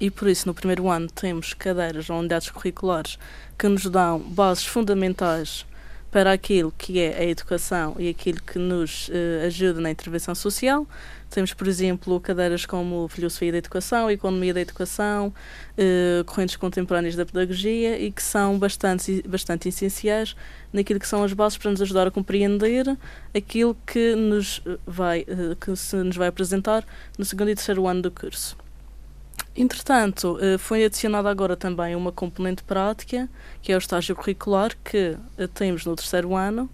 e 0.00 0.10
por 0.10 0.28
isso 0.28 0.46
no 0.46 0.54
primeiro 0.54 0.88
ano 0.88 1.08
temos 1.08 1.54
cadeiras 1.54 2.08
ou 2.08 2.18
unidades 2.18 2.50
curriculares 2.50 3.18
que 3.58 3.68
nos 3.68 3.84
dão 3.86 4.18
bases 4.18 4.64
fundamentais 4.64 5.66
para 6.10 6.32
aquilo 6.32 6.72
que 6.76 7.00
é 7.00 7.18
a 7.18 7.24
educação 7.24 7.94
e 7.98 8.08
aquilo 8.08 8.40
que 8.42 8.58
nos 8.58 9.08
uh, 9.08 9.46
ajuda 9.46 9.80
na 9.80 9.90
intervenção 9.90 10.34
social. 10.34 10.86
Temos, 11.28 11.52
por 11.52 11.68
exemplo, 11.68 12.18
cadeiras 12.20 12.64
como 12.64 13.06
Filosofia 13.08 13.52
da 13.52 13.58
Educação, 13.58 14.10
Economia 14.10 14.54
da 14.54 14.62
Educação, 14.62 15.28
uh, 15.28 16.24
Correntes 16.24 16.56
Contemporâneas 16.56 17.14
da 17.14 17.26
Pedagogia 17.26 17.98
e 17.98 18.10
que 18.10 18.22
são 18.22 18.58
bastante, 18.58 19.22
bastante 19.28 19.68
essenciais 19.68 20.34
naquilo 20.72 20.98
que 20.98 21.06
são 21.06 21.22
as 21.22 21.34
bases 21.34 21.58
para 21.58 21.70
nos 21.70 21.82
ajudar 21.82 22.06
a 22.06 22.10
compreender 22.10 22.96
aquilo 23.34 23.76
que 23.86 24.14
nos 24.14 24.62
vai, 24.86 25.26
uh, 25.28 25.54
que 25.56 25.76
se 25.76 25.96
nos 25.96 26.16
vai 26.16 26.28
apresentar 26.28 26.86
no 27.18 27.24
segundo 27.24 27.50
e 27.50 27.54
terceiro 27.54 27.86
ano 27.86 28.00
do 28.00 28.10
curso. 28.10 28.56
Entretanto, 29.60 30.38
eh, 30.40 30.56
foi 30.56 30.84
adicionada 30.84 31.28
agora 31.28 31.56
também 31.56 31.96
uma 31.96 32.12
componente 32.12 32.62
prática, 32.62 33.28
que 33.60 33.72
é 33.72 33.74
o 33.74 33.78
estágio 33.78 34.14
curricular, 34.14 34.70
que 34.84 35.16
eh, 35.36 35.48
temos 35.48 35.84
no 35.84 35.96
terceiro 35.96 36.36
ano. 36.36 36.70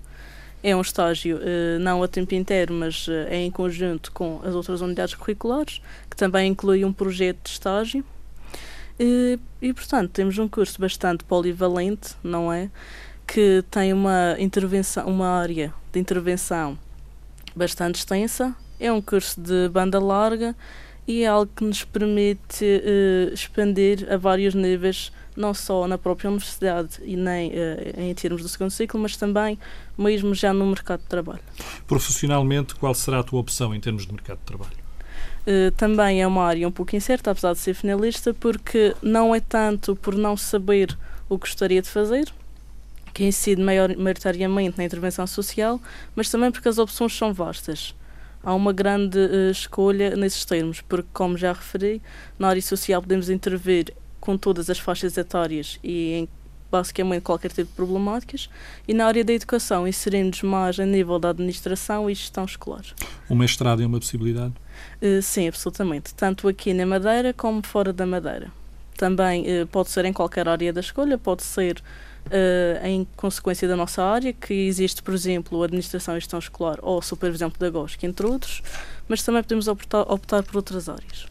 É 0.62 0.76
um 0.76 0.82
estágio 0.82 1.41
eh, 1.41 1.78
não 1.80 2.03
a 2.03 2.09
tempo 2.09 2.35
inteiro, 2.35 2.74
mas 2.74 3.07
é 3.09 3.37
em 3.37 3.51
conjunto 3.51 4.12
com 4.12 4.39
as 4.45 4.55
outras 4.55 4.82
unidades 4.82 5.14
curriculares, 5.14 5.80
que 6.11 6.16
também 6.16 6.47
inclui 6.51 6.85
um 6.85 6.93
projeto 6.93 7.45
de 7.45 7.51
estágio. 7.53 8.05
E, 9.01 9.39
e 9.62 9.72
portanto, 9.72 10.11
temos 10.11 10.37
um 10.37 10.47
curso 10.47 10.78
bastante 10.78 11.24
polivalente, 11.24 12.14
não 12.22 12.53
é? 12.53 12.68
Que 13.26 13.64
tem 13.70 13.95
uma 13.95 14.37
intervenção, 14.39 15.07
uma 15.07 15.28
área 15.28 15.72
de 15.91 15.99
intervenção 15.99 16.78
bastante 17.57 17.95
extensa. 17.95 18.55
É 18.78 18.93
um 18.93 19.01
curso 19.01 19.41
de 19.41 19.70
banda 19.70 19.99
larga 19.99 20.55
e 21.07 21.23
é 21.23 21.27
algo 21.27 21.51
que 21.55 21.65
nos 21.65 21.85
permite 21.85 22.65
uh, 22.65 23.33
expandir 23.33 24.07
a 24.11 24.17
vários 24.17 24.55
níveis, 24.55 25.13
não 25.37 25.53
só 25.53 25.87
na 25.87 25.99
própria 25.99 26.31
universidade 26.31 27.01
e 27.03 27.17
nem 27.17 27.51
uh, 27.51 28.01
em 28.01 28.15
termos 28.15 28.43
do 28.43 28.49
segundo 28.49 28.71
ciclo, 28.71 28.99
mas 28.99 29.17
também 29.17 29.59
mesmo 29.99 30.35
já 30.35 30.53
no 30.53 30.67
mercado 30.67 31.01
de 31.01 31.07
trabalho. 31.07 31.43
Profissionalmente, 31.87 32.75
qual 32.75 32.95
será 32.95 33.21
a 33.21 33.23
tua 33.23 33.41
opção 33.41 33.75
em 33.75 33.81
termos 33.81 34.07
de 34.07 34.13
mercado 34.13 34.39
de 34.39 34.45
trabalho? 34.45 34.85
Uh, 35.47 35.71
também 35.73 36.23
é 36.23 36.27
uma 36.27 36.45
área 36.45 36.67
um 36.67 36.73
pouco 36.73 36.97
incerta, 36.97 37.31
apesar 37.31 37.53
de 37.53 37.59
ser 37.59 37.75
finalista, 37.75 38.33
porque 38.33 38.97
não 39.03 39.35
é 39.35 39.41
tanto 39.41 39.95
por 39.95 40.15
não 40.15 40.37
saber 40.37 40.97
o 41.29 41.39
que 41.39 41.47
gostaria 41.47 41.83
de 41.83 41.89
fazer, 41.89 42.33
que 43.13 43.25
incide 43.25 43.63
maior, 43.63 43.95
maioritariamente 43.95 44.79
na 44.79 44.85
intervenção 44.85 45.27
social, 45.27 45.79
mas 46.17 46.31
também 46.31 46.51
porque 46.51 46.69
as 46.69 46.79
opções 46.79 47.15
são 47.15 47.33
vastas 47.35 47.95
há 48.45 48.55
uma 48.55 48.72
grande 48.72 49.18
uh, 49.18 49.51
escolha 49.51 50.14
nesses 50.16 50.45
termos, 50.45 50.80
porque, 50.80 51.09
como 51.12 51.36
já 51.36 51.53
referi, 51.53 52.03
na 52.38 52.49
área 52.49 52.62
social 52.62 53.01
podemos 53.01 53.30
intervir 53.30 53.92
com 54.20 54.36
todas 54.36 54.70
as 54.70 54.78
faixas 54.78 55.16
etárias 55.16 55.78
e 55.82 56.12
em 56.12 56.28
basicamente 56.70 57.22
qualquer 57.22 57.53
tipo 57.53 57.70
de 57.70 57.76
problemáticas, 57.76 58.51
e 58.88 58.92
na 58.92 59.07
área 59.07 59.24
da 59.24 59.32
educação 59.32 59.86
inserimos 59.86 60.42
mais 60.42 60.80
a 60.80 60.84
nível 60.84 61.20
da 61.20 61.30
administração 61.30 62.11
e 62.11 62.14
gestão 62.14 62.45
escolar. 62.45 62.82
O 63.28 63.34
mestrado 63.36 63.80
é 63.80 63.86
uma 63.86 64.01
possibilidade? 64.01 64.53
Uh, 65.01 65.22
sim, 65.22 65.47
absolutamente. 65.47 66.12
Tanto 66.14 66.49
aqui 66.49 66.74
na 66.74 66.84
Madeira 66.84 67.32
como 67.32 67.64
fora 67.64 67.92
da 67.92 68.05
Madeira. 68.05 68.51
Também 68.97 69.45
uh, 69.62 69.66
pode 69.68 69.90
ser 69.90 70.05
em 70.05 70.12
qualquer 70.12 70.49
área 70.49 70.72
da 70.72 70.80
escolha, 70.80 71.16
pode 71.16 71.45
ser 71.45 71.80
uh, 72.27 72.87
em 72.87 73.07
consequência 73.16 73.66
da 73.66 73.77
nossa 73.77 74.03
área, 74.03 74.33
que 74.33 74.53
existe, 74.53 75.03
por 75.03 75.14
exemplo, 75.14 75.62
a 75.62 75.64
administração 75.64 76.16
e 76.16 76.20
gestão 76.20 76.39
escolar 76.39 76.79
ou 76.83 77.01
supervisão 77.03 77.51
pedagógica, 77.51 78.07
entre 78.07 78.27
outros, 78.27 78.62
mas 79.09 79.22
também 79.22 79.43
podemos 79.43 79.68
optar, 79.68 80.03
optar 80.03 80.43
por 80.43 80.57
outras 80.57 80.89
áreas. 80.89 81.27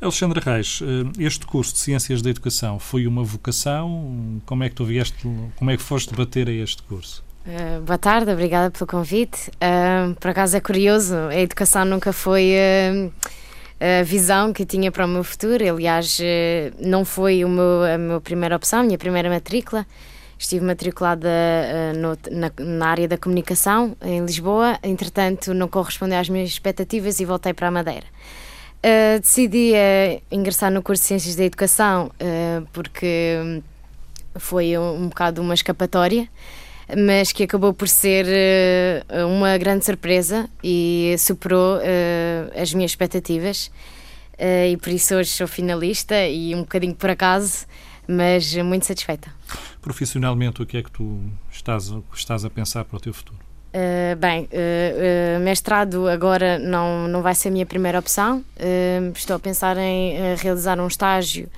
Alexandra 0.00 0.40
Reis, 0.40 0.80
eh, 0.82 1.24
este 1.24 1.44
curso 1.44 1.74
de 1.74 1.78
Ciências 1.78 2.22
da 2.22 2.30
Educação 2.30 2.78
foi 2.78 3.06
uma 3.06 3.22
vocação? 3.22 4.40
Como 4.46 4.64
é 4.64 4.70
que 4.70 4.74
tu 4.74 4.84
vieste, 4.84 5.28
como 5.56 5.70
é 5.70 5.76
que 5.76 5.82
foste 5.82 6.10
debater 6.10 6.48
a 6.48 6.52
este 6.52 6.82
curso? 6.84 7.22
Uh, 7.44 7.82
boa 7.82 7.98
tarde, 7.98 8.30
obrigada 8.30 8.70
pelo 8.70 8.86
convite. 8.86 9.50
Uh, 9.50 10.14
por 10.14 10.30
acaso 10.30 10.56
é 10.56 10.60
curioso, 10.60 11.14
a 11.14 11.36
educação 11.36 11.84
nunca 11.84 12.12
foi 12.12 12.52
uh, 12.52 13.12
a 13.80 14.02
visão 14.02 14.52
que 14.52 14.66
tinha 14.66 14.92
para 14.92 15.06
o 15.06 15.08
meu 15.08 15.24
futuro. 15.24 15.64
Aliás, 15.66 16.18
eh, 16.22 16.70
não 16.78 17.04
foi 17.04 17.44
o 17.44 17.48
meu, 17.48 17.82
a 17.82 17.96
minha 17.96 18.20
primeira 18.20 18.54
opção, 18.54 18.80
a 18.80 18.82
minha 18.82 18.98
primeira 18.98 19.30
matrícula. 19.30 19.86
Estive 20.38 20.64
matriculada 20.64 21.28
uh, 21.28 21.98
no, 21.98 22.18
na, 22.30 22.50
na, 22.58 22.86
área 22.86 23.06
da 23.06 23.18
comunicação 23.18 23.94
em 24.00 24.24
Lisboa, 24.24 24.78
entretanto, 24.82 25.52
não 25.52 25.68
correspondeu 25.68 26.18
às 26.18 26.30
minhas 26.30 26.48
expectativas 26.48 27.20
e 27.20 27.26
voltei 27.26 27.52
para 27.52 27.68
a 27.68 27.70
Madeira. 27.70 28.06
Uh, 28.78 29.20
decidi 29.20 29.72
uh, 29.74 30.22
ingressar 30.30 30.70
no 30.70 30.82
curso 30.82 31.02
de 31.02 31.08
Ciências 31.08 31.36
da 31.36 31.44
Educação 31.44 32.10
porque 32.72 33.62
foi 34.36 34.78
um, 34.78 35.02
um 35.02 35.08
bocado 35.08 35.42
uma 35.42 35.52
escapatória 35.52 36.26
mas 36.96 37.32
que 37.32 37.44
acabou 37.44 37.72
por 37.72 37.88
ser 37.88 38.26
uh, 38.26 39.26
uma 39.26 39.56
grande 39.58 39.84
surpresa 39.84 40.48
e 40.62 41.14
superou 41.18 41.78
uh, 41.78 42.60
as 42.60 42.72
minhas 42.72 42.92
expectativas. 42.92 43.70
Uh, 44.38 44.72
e 44.72 44.76
por 44.76 44.90
isso 44.90 45.14
hoje 45.14 45.30
sou 45.30 45.46
finalista 45.46 46.26
e 46.26 46.54
um 46.54 46.60
bocadinho 46.60 46.94
por 46.94 47.10
acaso, 47.10 47.66
mas 48.08 48.54
muito 48.56 48.86
satisfeita. 48.86 49.30
Profissionalmente, 49.80 50.62
o 50.62 50.66
que 50.66 50.78
é 50.78 50.82
que 50.82 50.90
tu 50.90 51.20
estás, 51.50 51.92
estás 52.14 52.44
a 52.44 52.50
pensar 52.50 52.84
para 52.84 52.96
o 52.96 53.00
teu 53.00 53.12
futuro? 53.12 53.50
Uh, 53.70 54.16
bem, 54.16 54.48
uh, 54.52 55.36
uh, 55.36 55.40
mestrado 55.40 56.08
agora 56.08 56.58
não, 56.58 57.06
não 57.06 57.22
vai 57.22 57.36
ser 57.36 57.48
a 57.48 57.50
minha 57.52 57.66
primeira 57.66 58.00
opção. 58.00 58.44
estou 59.14 59.36
a 59.36 59.38
pensar 59.38 59.76
em 59.78 60.34
realizar 60.36 60.78
um 60.80 60.88
estágio 60.88 61.48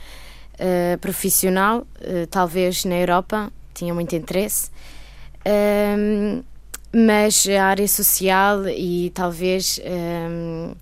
profissional, 1.00 1.84
talvez 2.30 2.84
na 2.84 2.94
Europa, 2.96 3.50
tinha 3.74 3.92
muito 3.92 4.14
interesse. 4.14 4.70
Um, 5.46 6.42
mas 6.94 7.46
a 7.48 7.64
área 7.64 7.88
social 7.88 8.68
e 8.68 9.10
talvez 9.14 9.80
um, 9.84 10.74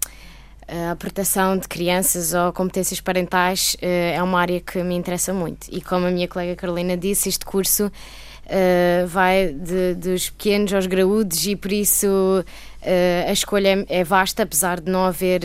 a 0.91 0.95
proteção 0.97 1.57
de 1.57 1.67
crianças 1.67 2.33
ou 2.33 2.53
competências 2.53 3.01
parentais 3.01 3.75
uh, 3.75 4.15
é 4.15 4.23
uma 4.23 4.41
área 4.41 4.61
que 4.61 4.83
me 4.83 4.95
interessa 4.95 5.33
muito. 5.33 5.69
E 5.71 5.81
como 5.81 6.07
a 6.07 6.11
minha 6.11 6.29
colega 6.29 6.55
Carolina 6.57 6.97
disse, 6.97 7.29
este 7.29 7.45
curso 7.45 7.87
uh, 7.87 9.07
vai 9.07 9.49
de, 9.53 9.95
dos 9.95 10.31
pequenos 10.31 10.73
aos 10.73 10.87
graúdos 10.87 11.47
e 11.47 11.57
por 11.57 11.73
isso 11.73 12.07
uh, 12.07 13.29
a 13.29 13.33
escolha 13.33 13.85
é, 13.89 14.01
é, 14.01 14.05
vasta, 14.05 14.43
apesar 14.43 14.81
de 14.81 14.91
não 14.91 15.05
haver. 15.05 15.43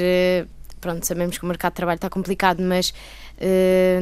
pronto, 0.80 1.06
sabemos 1.06 1.38
que 1.38 1.44
o 1.44 1.48
mercado 1.48 1.74
de 1.74 1.78
trabalho 1.78 1.98
está 1.98 2.10
complicado, 2.10 2.62
mas 2.62 2.94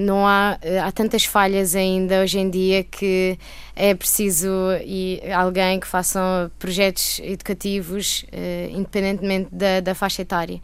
não 0.02 0.28
há, 0.28 0.58
uh, 0.64 0.88
há 0.88 0.92
tantas 0.92 1.26
falhas 1.26 1.76
ainda 1.76 2.22
hoje 2.22 2.40
em 2.40 2.50
dia 2.50 2.84
que 2.84 3.38
é 3.76 3.94
preciso 3.96 4.48
e 4.86 5.22
alguém 5.34 5.80
que 5.80 5.88
faça 5.88 6.52
projetos 6.60 7.20
educativos 7.24 8.26
uh, 8.32 8.78
independentemente 8.78 9.50
da, 9.52 9.80
da 9.80 9.96
faixa 9.96 10.22
etária 10.22 10.62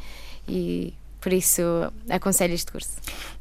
e 0.48 0.94
por 1.20 1.34
isso 1.34 1.62
aconselho 2.10 2.54
este 2.54 2.72
curso. 2.72 2.92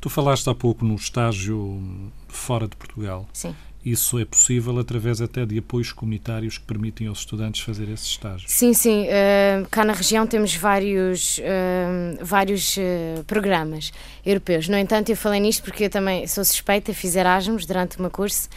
Tu 0.01 0.11
falaste 0.11 0.49
há 0.49 0.55
pouco 0.55 0.85
no 0.85 0.97
estágio 0.97 1.81
fora 2.29 2.66
de 2.66 2.76
Portugal. 2.76 3.26
Sim. 3.33 3.55
Isso 3.85 4.18
é 4.18 4.24
possível 4.24 4.79
através 4.79 5.20
até 5.20 5.47
de 5.47 5.59
apoios 5.59 5.93
comunitários 5.93 6.59
que 6.59 6.64
permitem 6.64 7.07
aos 7.07 7.20
estudantes 7.20 7.61
fazer 7.62 7.89
esse 7.89 8.07
estágio? 8.07 8.45
Sim, 8.49 8.74
sim. 8.74 9.05
Uh, 9.05 9.68
cá 9.70 9.85
na 9.85 9.93
região 9.93 10.26
temos 10.26 10.55
vários, 10.55 11.39
uh, 11.39 12.24
vários 12.24 12.76
uh, 12.76 13.24
programas 13.24 13.93
europeus. 14.26 14.68
No 14.68 14.76
entanto, 14.76 15.11
eu 15.11 15.16
falei 15.16 15.41
nisto 15.41 15.62
porque 15.62 15.85
eu 15.85 15.91
também 15.91 16.26
sou 16.26 16.45
suspeita, 16.45 16.93
fiz 16.93 17.14
Erasmus 17.14 17.64
durante 17.64 17.99
o 17.99 18.03
meu 18.03 18.11
curso 18.11 18.49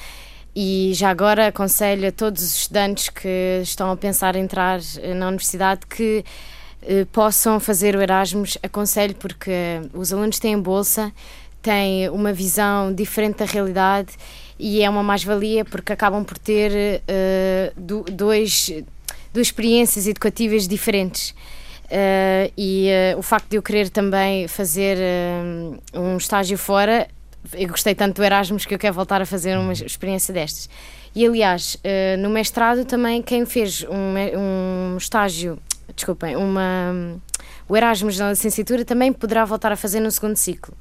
E 0.55 0.91
já 0.95 1.09
agora 1.09 1.47
aconselho 1.47 2.07
a 2.07 2.11
todos 2.11 2.41
os 2.41 2.55
estudantes 2.57 3.09
que 3.09 3.61
estão 3.61 3.91
a 3.91 3.95
pensar 3.95 4.35
em 4.35 4.43
entrar 4.43 4.79
na 5.15 5.27
universidade 5.27 5.85
que 5.85 6.25
possam 7.13 7.59
fazer 7.59 7.95
o 7.95 8.01
Erasmus. 8.01 8.57
Aconselho 8.61 9.15
porque 9.15 9.51
os 9.93 10.11
alunos 10.11 10.39
têm 10.39 10.59
bolsa, 10.59 11.13
têm 11.61 12.09
uma 12.09 12.33
visão 12.33 12.93
diferente 12.93 13.37
da 13.37 13.45
realidade 13.45 14.17
e 14.61 14.83
é 14.83 14.89
uma 14.89 15.01
mais-valia 15.01 15.65
porque 15.65 15.91
acabam 15.91 16.23
por 16.23 16.37
ter 16.37 17.01
uh, 17.01 17.81
dois, 18.11 18.71
duas 19.33 19.47
experiências 19.47 20.05
educativas 20.05 20.67
diferentes. 20.67 21.31
Uh, 21.85 22.53
e 22.55 22.87
uh, 23.15 23.17
o 23.17 23.23
facto 23.23 23.49
de 23.49 23.57
eu 23.57 23.63
querer 23.63 23.89
também 23.89 24.47
fazer 24.47 24.97
um 25.93 26.15
estágio 26.15 26.57
fora, 26.59 27.07
eu 27.53 27.67
gostei 27.69 27.95
tanto 27.95 28.17
do 28.17 28.23
Erasmus 28.23 28.65
que 28.65 28.75
eu 28.75 28.79
quero 28.79 28.93
voltar 28.93 29.19
a 29.19 29.25
fazer 29.25 29.57
uma 29.57 29.73
experiência 29.73 30.31
destas. 30.31 30.69
E 31.13 31.25
aliás, 31.25 31.77
no 32.19 32.29
mestrado 32.29 32.85
também, 32.85 33.21
quem 33.21 33.45
fez 33.45 33.83
um, 33.83 34.93
um 34.93 34.97
estágio, 34.97 35.59
desculpem, 35.93 36.37
uma, 36.37 37.19
o 37.67 37.75
Erasmus 37.75 38.17
na 38.17 38.29
licenciatura 38.29 38.85
também 38.85 39.11
poderá 39.11 39.43
voltar 39.43 39.73
a 39.73 39.75
fazer 39.75 39.99
no 39.99 40.09
segundo 40.09 40.37
ciclo. 40.37 40.73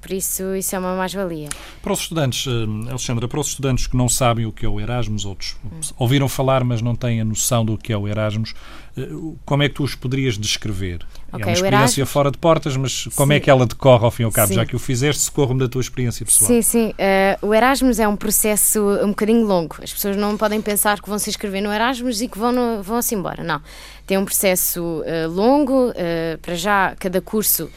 Por 0.00 0.12
isso, 0.12 0.54
isso 0.54 0.76
é 0.76 0.78
uma 0.78 0.94
mais-valia. 0.94 1.48
Para 1.82 1.92
os 1.92 2.00
estudantes, 2.00 2.46
eh, 2.46 2.88
Alexandra, 2.90 3.26
para 3.26 3.40
os 3.40 3.48
estudantes 3.48 3.86
que 3.88 3.96
não 3.96 4.08
sabem 4.08 4.46
o 4.46 4.52
que 4.52 4.64
é 4.64 4.68
o 4.68 4.80
Erasmus, 4.80 5.24
outros 5.24 5.56
hum. 5.64 5.80
ouviram 5.98 6.28
falar, 6.28 6.62
mas 6.62 6.80
não 6.80 6.94
têm 6.94 7.20
a 7.20 7.24
noção 7.24 7.64
do 7.64 7.76
que 7.76 7.92
é 7.92 7.96
o 7.96 8.06
Erasmus, 8.06 8.54
eh, 8.96 9.08
como 9.44 9.64
é 9.64 9.68
que 9.68 9.74
tu 9.74 9.82
os 9.82 9.96
poderias 9.96 10.38
descrever? 10.38 11.04
Okay, 11.32 11.42
é 11.42 11.46
uma 11.46 11.52
experiência 11.52 12.00
Erasmus... 12.00 12.10
fora 12.10 12.30
de 12.30 12.38
portas, 12.38 12.76
mas 12.76 13.08
como 13.16 13.32
é 13.32 13.36
sim. 13.36 13.38
é 13.38 13.40
que 13.40 13.50
ela 13.50 13.66
decorre 13.66 14.04
ao 14.04 14.10
fim 14.12 14.22
e 14.22 14.26
ao 14.26 14.30
cabo? 14.30 14.48
Sim. 14.48 14.54
Já 14.54 14.64
que 14.64 14.76
o 14.76 14.78
fizeste, 14.78 15.22
socorro-me 15.22 15.58
da 15.58 15.68
tua 15.68 15.80
experiência 15.80 16.24
pessoal. 16.24 16.48
Sim, 16.48 16.62
sim. 16.62 16.88
Uh, 16.90 17.46
o 17.48 17.52
Erasmus 17.52 17.98
é 17.98 18.06
um 18.06 18.16
processo 18.16 18.80
um 19.02 19.08
bocadinho 19.08 19.44
longo. 19.44 19.76
As 19.82 19.92
pessoas 19.92 20.16
não 20.16 20.36
podem 20.36 20.62
pensar 20.62 21.02
que 21.02 21.08
vão 21.08 21.18
se 21.18 21.28
inscrever 21.28 21.60
no 21.60 21.72
Erasmus 21.72 22.20
e 22.22 22.28
que 22.28 22.38
vão-se 22.38 22.82
vão 22.82 23.00
embora. 23.12 23.42
Não. 23.42 23.60
Tem 24.06 24.16
um 24.16 24.24
processo 24.24 24.80
uh, 24.80 25.28
longo. 25.28 25.90
Uh, 25.90 26.38
para 26.40 26.54
já, 26.54 26.94
cada 26.98 27.20
curso 27.20 27.68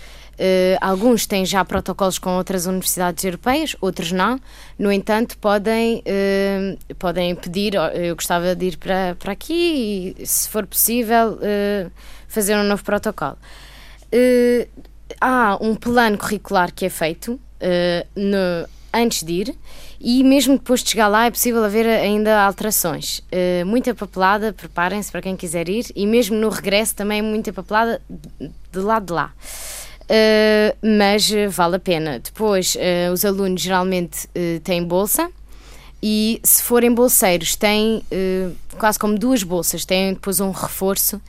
Uh, 0.42 0.76
alguns 0.82 1.28
têm 1.28 1.46
já 1.46 1.64
protocolos 1.64 2.18
com 2.18 2.36
outras 2.36 2.66
universidades 2.66 3.24
europeias, 3.24 3.76
outros 3.80 4.12
não. 4.12 4.40
No 4.78 4.92
entanto, 4.92 5.38
podem, 5.38 6.00
uh, 6.00 6.96
podem 6.96 7.36
pedir, 7.36 7.76
eu 7.76 8.16
gostava 8.16 8.56
de 8.56 8.66
ir 8.66 8.78
para, 8.78 9.16
para 9.20 9.34
aqui 9.34 10.16
e, 10.18 10.26
se 10.26 10.50
for 10.50 10.66
possível, 10.66 11.34
uh, 11.34 11.92
fazer 12.28 12.56
um 12.56 12.64
novo 12.64 12.84
protocolo. 12.84 13.38
há 15.20 15.58
um 15.62 15.76
plano 15.76 16.18
curricular 16.18 16.74
que 16.74 16.86
é 16.86 16.90
feito 16.90 17.40
no, 18.16 18.68
antes 18.92 19.22
de 19.22 19.34
ir 19.34 19.56
e 20.00 20.24
mesmo 20.24 20.58
depois 20.58 20.84
de 20.84 20.90
chegar 20.90 21.08
lá 21.08 21.28
é 21.28 21.32
possível 21.32 21.64
haver 21.64 21.86
ainda 21.86 22.42
alterações. 22.42 23.20
Uh, 23.20 23.64
muita 23.64 23.94
papelada, 23.94 24.52
preparem-se 24.52 25.12
para 25.12 25.22
quem 25.22 25.36
quiser 25.36 25.70
ir, 25.70 25.86
e 25.96 26.08
mesmo 26.08 26.36
no 26.36 26.50
regresso 26.50 26.96
também 26.96 27.22
muita 27.22 27.54
papelada 27.54 28.02
de 28.72 28.80
lado 28.80 29.06
de 29.06 29.14
lá. 29.14 29.32
Uh, 30.12 30.76
mas 31.00 31.32
vale 31.50 31.78
a 31.78 31.80
pena. 31.80 32.20
Depois, 32.20 32.76
uh, 32.76 33.14
os 33.14 33.24
alunos 33.24 33.62
geralmente 33.62 34.26
uh, 34.28 34.60
têm 34.60 34.84
bolsa 34.84 35.32
e, 36.04 36.42
se 36.44 36.62
forem 36.64 36.94
bolseiros, 36.94 37.56
têm 37.56 38.04
quase 38.78 39.00
como 39.00 39.18
duas 39.18 39.42
bolsas, 39.44 39.86
têm 39.86 40.14
depois 40.14 40.40
um 40.40 40.50
reforço 40.50 41.22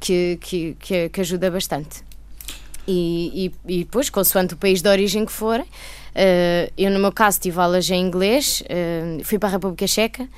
que, 0.00 0.38
que, 0.40 0.76
que, 0.78 1.08
que, 1.08 1.20
ajuda 1.20 1.50
bastante. 1.50 2.04
E, 2.86 3.50
e, 3.66 3.74
e, 3.74 3.78
depois, 3.80 4.08
consoante 4.08 4.54
o 4.54 4.56
país 4.56 4.80
de 4.80 4.88
origem 4.88 5.26
que 5.26 5.32
forem, 5.32 5.66
eu, 6.76 6.88
no 6.92 7.00
meu 7.00 7.10
caso, 7.10 7.40
tive 7.40 7.58
aulas 7.60 7.90
em 7.90 8.00
inglês, 8.00 8.62
fui 9.24 9.40
para 9.40 9.48
a 9.48 9.52
República 9.52 9.88
Checa 9.88 10.28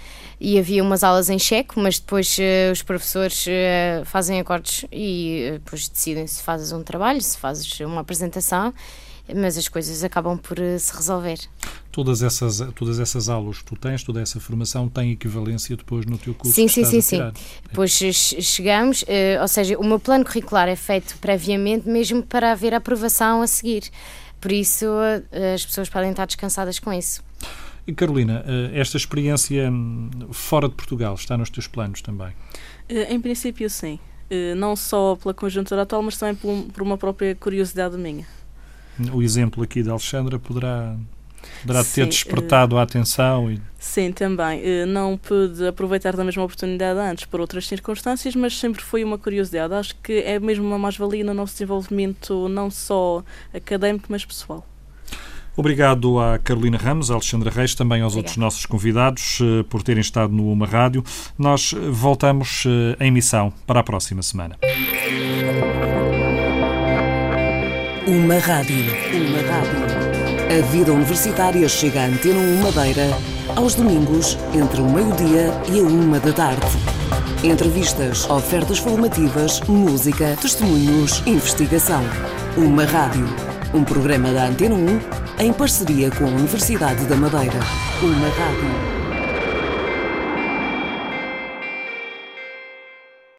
e 0.41 0.59
havia 0.59 0.83
umas 0.83 1.05
aulas 1.05 1.29
em 1.29 1.39
checo, 1.39 1.79
mas 1.79 1.99
depois 1.99 2.39
uh, 2.39 2.73
os 2.73 2.83
professores 2.83 3.47
uh, 3.47 4.05
fazem 4.07 4.41
acordos 4.41 4.87
e 4.91 5.51
uh, 5.51 5.53
depois 5.59 5.87
decidem 5.87 6.27
se 6.27 6.43
fazes 6.43 6.73
um 6.73 6.83
trabalho, 6.83 7.21
se 7.21 7.37
fazes 7.37 7.79
uma 7.81 8.01
apresentação, 8.01 8.73
mas 9.37 9.59
as 9.59 9.69
coisas 9.69 10.03
acabam 10.03 10.39
por 10.39 10.57
se 10.79 10.97
resolver. 10.97 11.39
Todas 11.93 12.23
essas, 12.23 12.61
todas 12.75 12.99
essas 12.99 13.29
aulas 13.29 13.59
que 13.59 13.65
tu 13.65 13.77
tens, 13.77 14.03
toda 14.03 14.21
essa 14.21 14.41
formação 14.41 14.89
tem 14.89 15.13
equivalência 15.13 15.77
depois 15.77 16.07
no 16.07 16.17
teu 16.17 16.35
curso? 16.35 16.55
Sim, 16.55 16.69
sim, 16.69 16.85
sim, 16.85 17.01
sim. 17.01 17.21
Depois 17.69 17.93
chegamos, 17.93 19.05
ou 19.41 19.47
seja, 19.49 19.79
o 19.79 19.85
meu 19.85 20.01
plano 20.01 20.25
curricular 20.25 20.69
é 20.69 20.75
feito 20.75 21.17
previamente 21.19 21.89
mesmo 21.89 22.23
para 22.23 22.51
haver 22.51 22.75
aprovação 22.75 23.43
a 23.43 23.47
seguir. 23.47 23.89
Por 24.41 24.51
isso 24.51 24.87
as 25.55 25.65
pessoas 25.65 25.89
podem 25.89 26.11
estar 26.11 26.27
descansadas 26.27 26.81
com 26.81 26.93
isso. 26.93 27.23
Carolina, 27.95 28.45
eh, 28.47 28.79
esta 28.79 28.97
experiência 28.97 29.71
hum, 29.71 30.11
fora 30.31 30.69
de 30.69 30.75
Portugal 30.75 31.15
está 31.15 31.37
nos 31.37 31.51
teus 31.51 31.67
planos 31.67 32.03
também? 32.03 32.33
Eh, 32.89 33.13
em 33.13 33.21
princípio, 33.21 33.69
sim. 33.69 33.99
Eh, 34.31 34.55
não 34.55 34.77
só 34.77 35.17
pela 35.17 35.35
conjuntura 35.35 35.83
atual, 35.83 36.03
mas 36.03 36.17
também 36.17 36.35
por 36.35 36.83
uma 36.83 36.97
própria 36.97 37.35
curiosidade 37.35 37.97
minha. 37.97 38.27
O 39.13 39.23
exemplo 39.23 39.63
aqui 39.63 39.83
da 39.83 39.93
Alexandra 39.93 40.39
poderá 40.39 40.97
Poderá 41.63 41.83
ter 41.83 42.07
despertado 42.07 42.77
a 42.77 42.83
atenção? 42.83 43.51
E... 43.51 43.59
Sim, 43.79 44.13
também. 44.13 44.63
Não 44.87 45.17
pude 45.17 45.67
aproveitar 45.67 46.15
da 46.15 46.23
mesma 46.23 46.45
oportunidade 46.45 47.01
antes 47.01 47.25
por 47.25 47.41
outras 47.41 47.67
circunstâncias, 47.67 48.37
mas 48.37 48.59
sempre 48.59 48.83
foi 48.83 49.03
uma 49.03 49.17
curiosidade. 49.17 49.73
Acho 49.73 49.97
que 50.03 50.21
é 50.21 50.39
mesmo 50.39 50.67
uma 50.67 50.79
mais-valia 50.79 51.25
no 51.25 51.33
nosso 51.33 51.55
desenvolvimento, 51.55 52.47
não 52.51 52.71
só 52.71 53.25
académico, 53.55 54.05
mas 54.11 54.23
pessoal. 54.23 54.67
Obrigado 55.61 56.19
à 56.19 56.39
Carolina 56.39 56.79
Ramos, 56.79 57.11
à 57.11 57.15
Alexandra 57.15 57.51
Reis, 57.51 57.75
também 57.75 58.01
aos 58.01 58.15
Obrigada. 58.15 58.19
outros 58.21 58.37
nossos 58.39 58.65
convidados 58.65 59.41
eh, 59.43 59.63
por 59.69 59.83
terem 59.83 60.01
estado 60.01 60.33
no 60.33 60.51
Uma 60.51 60.65
Rádio. 60.65 61.05
Nós 61.39 61.75
voltamos 61.91 62.65
eh, 62.67 62.97
em 63.05 63.11
missão 63.11 63.53
para 63.67 63.81
a 63.81 63.83
próxima 63.83 64.23
semana. 64.23 64.57
Uma 68.07 68.39
Rádio. 68.39 68.87
Uma 69.13 69.43
Rádio. 69.53 70.59
A 70.59 70.67
vida 70.73 70.95
universitária 70.95 71.69
chega 71.69 72.05
à 72.05 72.07
Antena 72.07 72.39
1 72.39 72.63
Madeira 72.63 73.11
aos 73.55 73.75
domingos 73.75 74.39
entre 74.55 74.81
o 74.81 74.91
meio-dia 74.91 75.53
e 75.71 75.79
a 75.79 75.83
uma 75.83 76.19
da 76.19 76.33
tarde. 76.33 76.67
Entrevistas, 77.45 78.25
ofertas 78.31 78.79
formativas, 78.79 79.61
música, 79.69 80.39
testemunhos, 80.41 81.23
investigação. 81.27 82.01
Uma 82.57 82.87
Rádio. 82.87 83.50
Um 83.73 83.85
programa 83.85 84.33
da 84.33 84.47
Antena 84.47 84.75
1 84.75 85.01
em 85.39 85.53
parceria 85.53 86.11
com 86.11 86.25
a 86.25 86.29
Universidade 86.29 87.05
da 87.05 87.15
Madeira. 87.15 87.61
Uma 88.03 88.29
rádio. 88.29 88.90